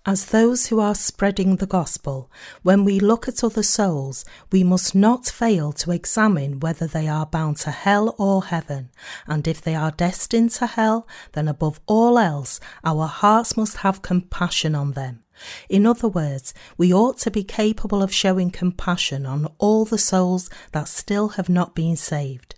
[0.06, 2.32] As those who are spreading the gospel,
[2.64, 7.26] when we look at other souls, we must not fail to examine whether they are
[7.26, 8.90] bound to hell or heaven,
[9.28, 14.02] and if they are destined to hell, then above all else, our hearts must have
[14.02, 15.24] compassion on them.
[15.68, 20.50] In other words, we ought to be capable of showing compassion on all the souls
[20.72, 22.56] that still have not been saved.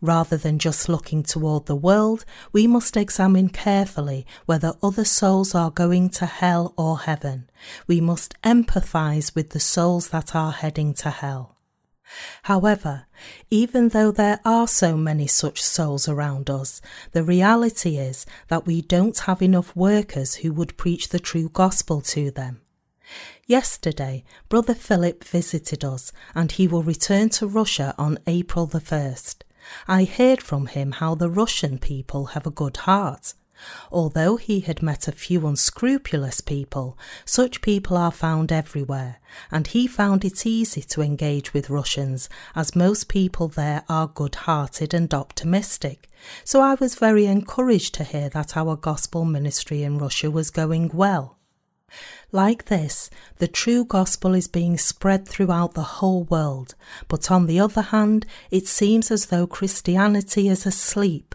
[0.00, 5.70] Rather than just looking toward the world, we must examine carefully whether other souls are
[5.70, 7.48] going to hell or heaven.
[7.86, 11.54] We must empathize with the souls that are heading to hell.
[12.42, 13.06] However,
[13.50, 16.80] even though there are so many such souls around us,
[17.12, 22.00] the reality is that we don't have enough workers who would preach the true gospel
[22.02, 22.60] to them.
[23.46, 29.42] Yesterday, Brother Philip visited us and he will return to Russia on April the 1st.
[29.86, 33.34] I heard from him how the Russian people have a good heart.
[33.92, 39.86] Although he had met a few unscrupulous people, such people are found everywhere, and he
[39.86, 45.12] found it easy to engage with Russians as most people there are good hearted and
[45.14, 46.10] optimistic.
[46.44, 50.90] So I was very encouraged to hear that our gospel ministry in Russia was going
[50.92, 51.38] well.
[52.32, 56.74] Like this, the true gospel is being spread throughout the whole world,
[57.08, 61.34] but on the other hand, it seems as though Christianity is asleep.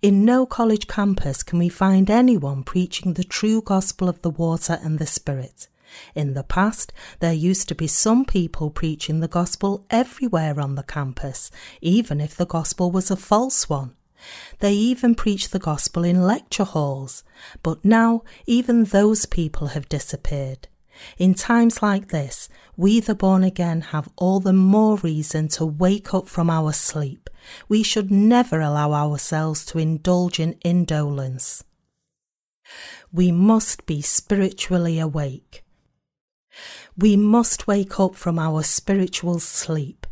[0.00, 4.78] In no college campus can we find anyone preaching the true gospel of the water
[4.82, 5.68] and the Spirit.
[6.14, 10.82] In the past, there used to be some people preaching the gospel everywhere on the
[10.82, 13.94] campus, even if the gospel was a false one.
[14.60, 17.24] They even preach the gospel in lecture halls,
[17.62, 20.68] but now even those people have disappeared.
[21.18, 26.14] In times like this, we the born again have all the more reason to wake
[26.14, 27.28] up from our sleep.
[27.68, 31.64] We should never allow ourselves to indulge in indolence.
[33.12, 35.64] We must be spiritually awake.
[36.96, 40.06] We must wake up from our spiritual sleep.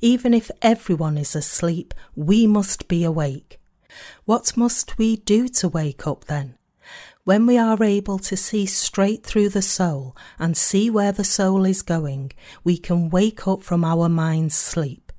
[0.00, 3.60] Even if everyone is asleep, we must be awake.
[4.24, 6.56] What must we do to wake up then?
[7.24, 11.64] When we are able to see straight through the soul and see where the soul
[11.64, 15.10] is going, we can wake up from our mind's sleep.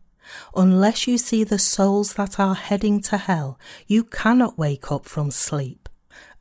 [0.55, 5.31] Unless you see the souls that are heading to hell, you cannot wake up from
[5.31, 5.89] sleep.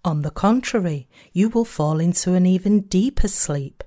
[0.05, 3.83] On the contrary, you will fall into an even deeper sleep.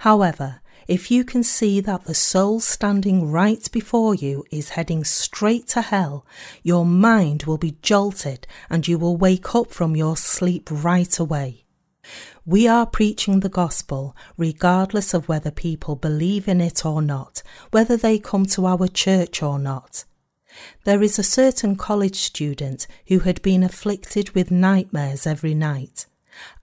[0.00, 5.68] However, if you can see that the soul standing right before you is heading straight
[5.68, 6.26] to hell,
[6.62, 11.64] your mind will be jolted and you will wake up from your sleep right away.
[12.46, 17.96] We are preaching the gospel regardless of whether people believe in it or not, whether
[17.96, 20.04] they come to our church or not.
[20.84, 26.06] There is a certain college student who had been afflicted with nightmares every night.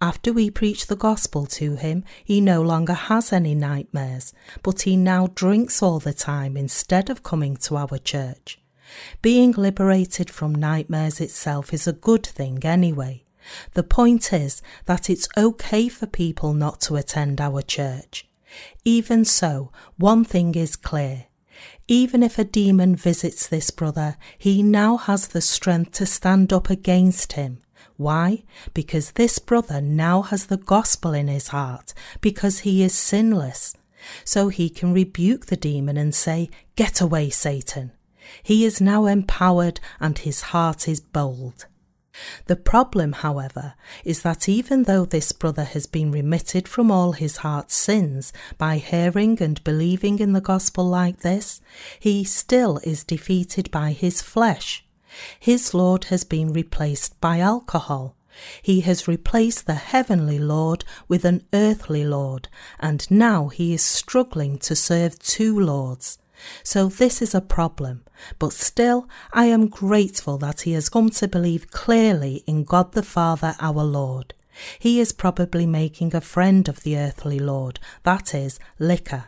[0.01, 4.95] After we preach the gospel to him, he no longer has any nightmares, but he
[4.95, 8.59] now drinks all the time instead of coming to our church.
[9.21, 13.23] Being liberated from nightmares itself is a good thing anyway.
[13.73, 18.27] The point is that it's okay for people not to attend our church.
[18.85, 21.25] Even so, one thing is clear.
[21.87, 26.69] Even if a demon visits this brother, he now has the strength to stand up
[26.69, 27.61] against him.
[27.97, 28.43] Why?
[28.73, 33.75] Because this brother now has the gospel in his heart, because he is sinless.
[34.23, 37.91] So he can rebuke the demon and say, Get away, Satan.
[38.43, 41.65] He is now empowered and his heart is bold.
[42.45, 47.37] The problem, however, is that even though this brother has been remitted from all his
[47.37, 51.61] heart's sins by hearing and believing in the gospel like this,
[51.99, 54.86] he still is defeated by his flesh.
[55.39, 58.15] His Lord has been replaced by alcohol.
[58.61, 62.47] He has replaced the heavenly Lord with an earthly Lord,
[62.79, 66.19] and now he is struggling to serve two Lords.
[66.63, 68.03] So this is a problem,
[68.37, 73.01] but still I am grateful that he has come to believe clearly in God the
[73.01, 74.35] Father our Lord.
[74.79, 79.25] He is probably making a friend of the earthly Lord, that is, liquor.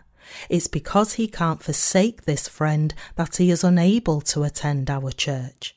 [0.49, 5.75] It's because he can't forsake this friend that he is unable to attend our church.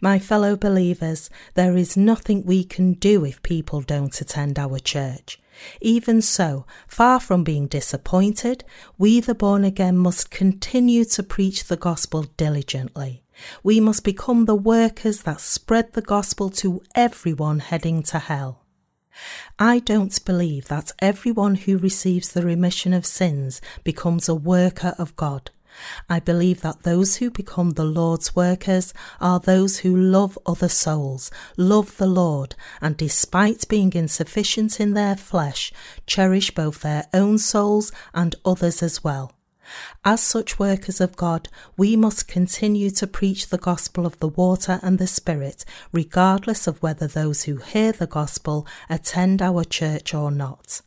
[0.00, 5.40] My fellow believers, there is nothing we can do if people don't attend our church.
[5.80, 8.64] Even so, far from being disappointed,
[8.96, 13.24] we the born again must continue to preach the gospel diligently.
[13.62, 18.64] We must become the workers that spread the gospel to everyone heading to hell.
[19.58, 25.16] I don't believe that everyone who receives the remission of sins becomes a worker of
[25.16, 25.50] God.
[26.08, 31.30] I believe that those who become the Lord's workers are those who love other souls,
[31.56, 35.72] love the Lord, and despite being insufficient in their flesh,
[36.06, 39.32] cherish both their own souls and others as well.
[40.04, 44.80] As such workers of God, we must continue to preach the gospel of the water
[44.82, 50.30] and the Spirit, regardless of whether those who hear the gospel attend our church or
[50.30, 50.80] not.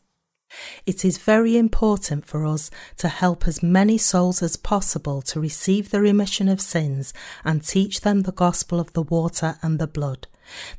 [0.85, 5.89] It is very important for us to help as many souls as possible to receive
[5.89, 10.27] the remission of sins and teach them the gospel of the water and the blood.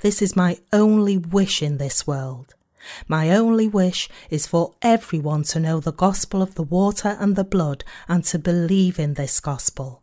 [0.01, 2.55] This is my only wish in this world.
[3.07, 7.45] My only wish is for everyone to know the gospel of the water and the
[7.45, 10.03] blood and to believe in this gospel.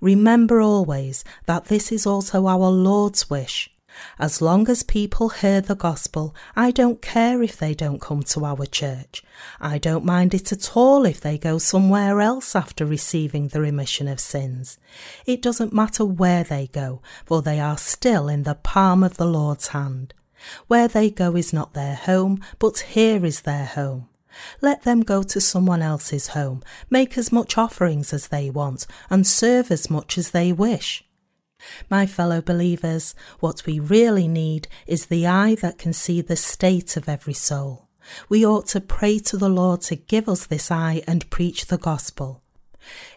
[0.00, 3.70] Remember always that this is also our Lord's wish.
[4.18, 8.44] As long as people hear the gospel, I don't care if they don't come to
[8.44, 9.22] our church.
[9.60, 14.08] I don't mind it at all if they go somewhere else after receiving the remission
[14.08, 14.78] of sins.
[15.26, 19.26] It doesn't matter where they go, for they are still in the palm of the
[19.26, 20.14] Lord's hand.
[20.66, 24.08] Where they go is not their home, but here is their home.
[24.60, 29.26] Let them go to someone else's home, make as much offerings as they want, and
[29.26, 31.04] serve as much as they wish.
[31.88, 36.96] My fellow believers, what we really need is the eye that can see the state
[36.96, 37.88] of every soul.
[38.28, 41.78] We ought to pray to the Lord to give us this eye and preach the
[41.78, 42.42] gospel.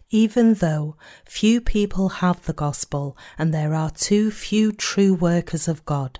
[0.09, 5.85] Even though few people have the gospel and there are too few true workers of
[5.85, 6.19] God,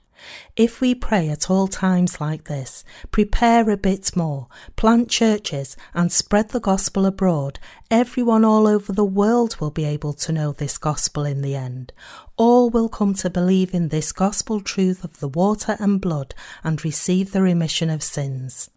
[0.56, 6.12] if we pray at all times like this, prepare a bit more, plant churches, and
[6.12, 7.60] spread the gospel abroad,
[7.90, 11.94] everyone all over the world will be able to know this gospel in the end.
[12.38, 16.84] All will come to believe in this gospel truth of the water and blood and
[16.84, 18.70] receive the remission of sins.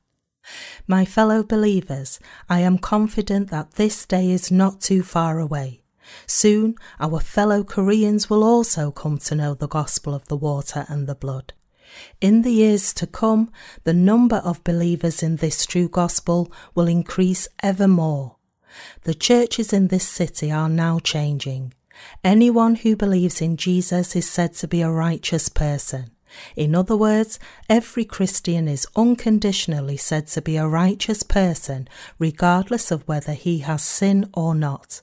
[0.86, 5.82] My fellow believers, I am confident that this day is not too far away.
[6.26, 11.06] Soon our fellow Koreans will also come to know the gospel of the water and
[11.06, 11.52] the blood.
[12.20, 13.50] In the years to come,
[13.84, 18.36] the number of believers in this true gospel will increase ever more.
[19.02, 21.72] The churches in this city are now changing.
[22.22, 26.10] Anyone who believes in Jesus is said to be a righteous person.
[26.54, 27.38] In other words,
[27.68, 31.88] every Christian is unconditionally said to be a righteous person,
[32.18, 35.00] regardless of whether he has sin or not.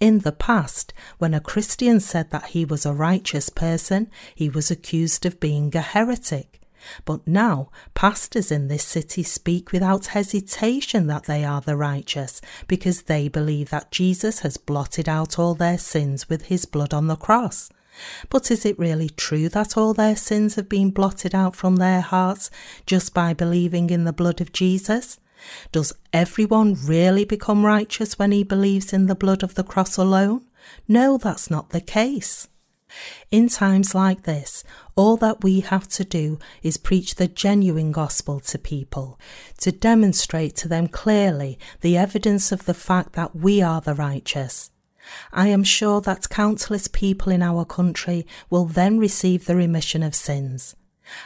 [0.00, 4.70] In the past, when a Christian said that he was a righteous person, he was
[4.70, 6.60] accused of being a heretic.
[7.04, 13.02] But now, pastors in this city speak without hesitation that they are the righteous, because
[13.02, 17.16] they believe that Jesus has blotted out all their sins with his blood on the
[17.16, 17.70] cross.
[18.30, 22.00] But is it really true that all their sins have been blotted out from their
[22.00, 22.50] hearts
[22.86, 25.18] just by believing in the blood of Jesus?
[25.70, 30.46] Does everyone really become righteous when he believes in the blood of the cross alone?
[30.86, 32.48] No, that's not the case.
[33.30, 34.64] In times like this,
[34.96, 39.18] all that we have to do is preach the genuine gospel to people,
[39.58, 44.70] to demonstrate to them clearly the evidence of the fact that we are the righteous.
[45.32, 50.14] I am sure that countless people in our country will then receive the remission of
[50.14, 50.76] sins.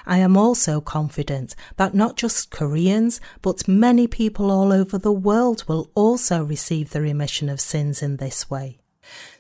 [0.07, 5.65] I am also confident that not just Koreans, but many people all over the world
[5.69, 8.79] will also receive the remission of sins in this way.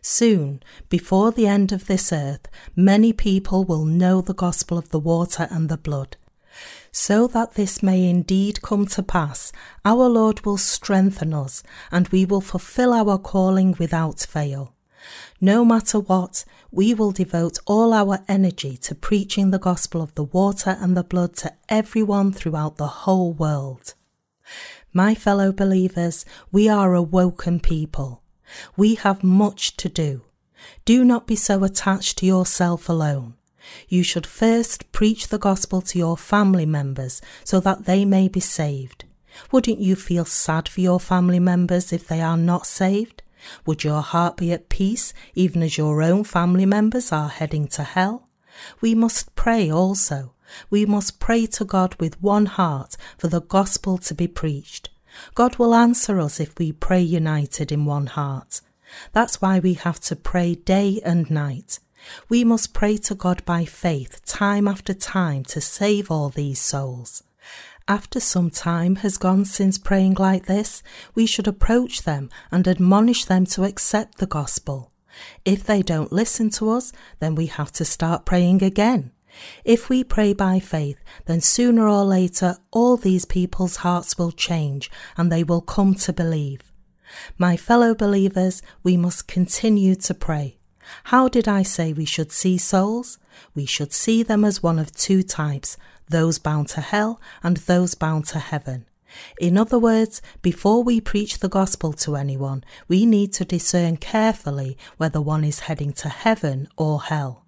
[0.00, 5.00] Soon, before the end of this earth, many people will know the gospel of the
[5.00, 6.16] water and the blood.
[6.92, 9.52] So that this may indeed come to pass,
[9.84, 14.75] our Lord will strengthen us, and we will fulfill our calling without fail.
[15.40, 20.24] No matter what, we will devote all our energy to preaching the gospel of the
[20.24, 23.94] water and the blood to everyone throughout the whole world.
[24.92, 28.22] My fellow believers, we are a woken people.
[28.76, 30.22] We have much to do.
[30.84, 33.34] Do not be so attached to yourself alone.
[33.88, 38.40] You should first preach the gospel to your family members so that they may be
[38.40, 39.04] saved.
[39.50, 43.22] Wouldn't you feel sad for your family members if they are not saved?
[43.64, 47.82] Would your heart be at peace even as your own family members are heading to
[47.82, 48.28] hell?
[48.80, 50.32] We must pray also.
[50.70, 54.90] We must pray to God with one heart for the gospel to be preached.
[55.34, 58.60] God will answer us if we pray united in one heart.
[59.12, 61.80] That's why we have to pray day and night.
[62.28, 67.22] We must pray to God by faith time after time to save all these souls.
[67.88, 70.82] After some time has gone since praying like this,
[71.14, 74.90] we should approach them and admonish them to accept the gospel.
[75.44, 79.12] If they don't listen to us, then we have to start praying again.
[79.64, 84.90] If we pray by faith, then sooner or later all these people's hearts will change
[85.16, 86.72] and they will come to believe.
[87.38, 90.58] My fellow believers, we must continue to pray.
[91.04, 93.18] How did I say we should see souls?
[93.54, 95.76] We should see them as one of two types
[96.08, 98.86] those bound to hell and those bound to heaven.
[99.40, 104.76] In other words, before we preach the gospel to anyone, we need to discern carefully
[104.96, 107.44] whether one is heading to heaven or hell.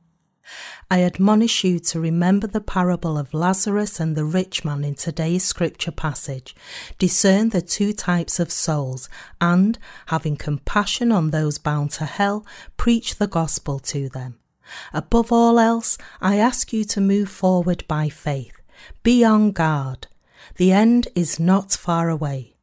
[0.91, 5.45] I admonish you to remember the parable of Lazarus and the rich man in today's
[5.45, 6.55] scripture passage.
[6.99, 12.47] Discern the two types of souls and, having compassion on those bound to hell,
[12.79, 14.39] preach the gospel to them.
[14.93, 18.61] Above all else, I ask you to move forward by faith.
[19.03, 20.07] Be on guard.
[20.57, 22.55] The end is not far away.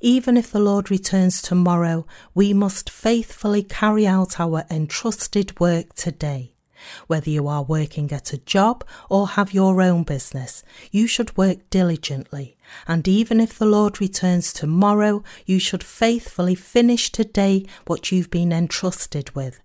[0.00, 6.54] Even if the Lord returns tomorrow, we must faithfully carry out our entrusted work today.
[7.06, 11.68] Whether you are working at a job or have your own business, you should work
[11.70, 12.56] diligently.
[12.86, 18.52] And even if the Lord returns tomorrow, you should faithfully finish today what you've been
[18.52, 19.60] entrusted with.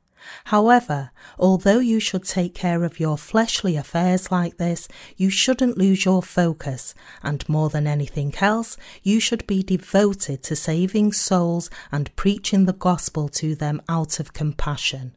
[0.45, 6.05] However, although you should take care of your fleshly affairs like this, you shouldn't lose
[6.05, 12.15] your focus, and more than anything else, you should be devoted to saving souls and
[12.15, 15.15] preaching the gospel to them out of compassion.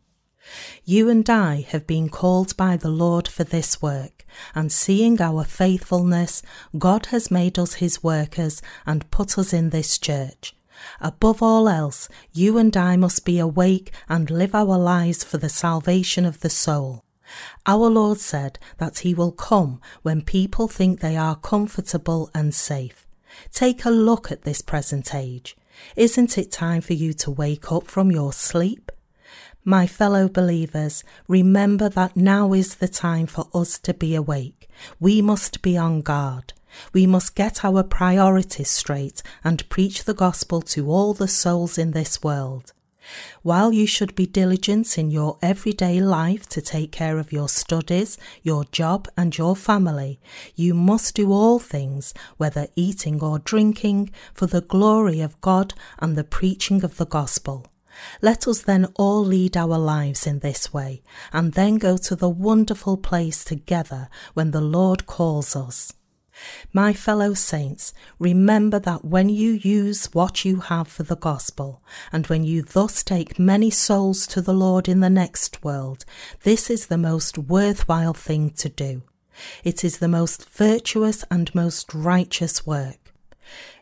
[0.84, 5.44] You and I have been called by the Lord for this work, and seeing our
[5.44, 6.42] faithfulness,
[6.78, 10.54] God has made us his workers and put us in this church.
[11.00, 15.48] Above all else, you and I must be awake and live our lives for the
[15.48, 17.04] salvation of the soul.
[17.66, 23.06] Our Lord said that He will come when people think they are comfortable and safe.
[23.52, 25.56] Take a look at this present age.
[25.96, 28.90] Isn't it time for you to wake up from your sleep?
[29.64, 34.68] My fellow believers, remember that now is the time for us to be awake.
[34.98, 36.54] We must be on guard.
[36.92, 41.92] We must get our priorities straight and preach the gospel to all the souls in
[41.92, 42.72] this world.
[43.42, 48.18] While you should be diligent in your everyday life to take care of your studies,
[48.42, 50.20] your job, and your family,
[50.54, 56.16] you must do all things, whether eating or drinking, for the glory of God and
[56.16, 57.66] the preaching of the gospel.
[58.22, 61.02] Let us then all lead our lives in this way,
[61.32, 65.92] and then go to the wonderful place together when the Lord calls us.
[66.72, 71.82] My fellow saints, remember that when you use what you have for the gospel,
[72.12, 76.04] and when you thus take many souls to the Lord in the next world,
[76.42, 79.02] this is the most worthwhile thing to do.
[79.64, 83.12] It is the most virtuous and most righteous work.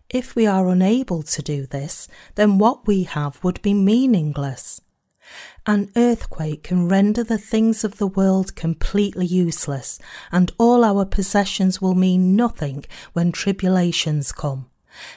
[0.09, 4.81] If we are unable to do this, then what we have would be meaningless.
[5.69, 9.99] An earthquake can render the things of the world completely useless,
[10.31, 14.71] and all our possessions will mean nothing when tribulations come.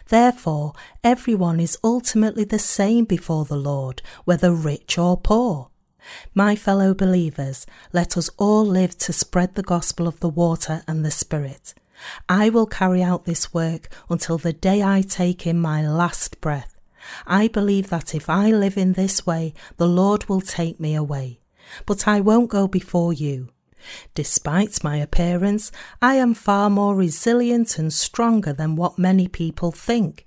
[0.08, 0.74] Therefore,
[1.04, 5.70] everyone is ultimately the same before the Lord, whether rich or poor.
[6.34, 11.06] My fellow believers, let us all live to spread the gospel of the water and
[11.06, 11.76] the Spirit.
[12.28, 16.78] I will carry out this work until the day I take in my last breath.
[17.26, 21.39] I believe that if I live in this way, the Lord will take me away.
[21.86, 23.50] But I won't go before you.
[24.14, 25.72] Despite my appearance,
[26.02, 30.26] I am far more resilient and stronger than what many people think.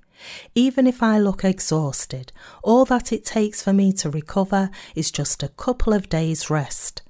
[0.54, 5.42] Even if I look exhausted, all that it takes for me to recover is just
[5.42, 7.02] a couple of days' rest.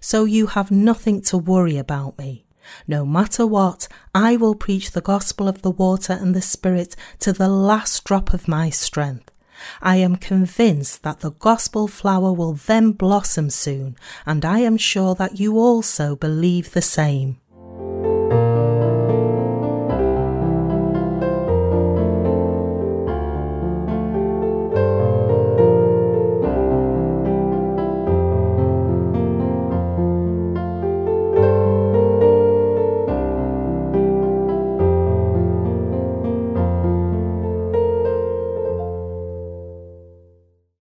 [0.00, 2.44] So you have nothing to worry about me.
[2.86, 7.32] No matter what, I will preach the gospel of the water and the Spirit to
[7.32, 9.30] the last drop of my strength.
[9.82, 15.14] I am convinced that the gospel flower will then blossom soon, and I am sure
[15.16, 17.38] that you also believe the same.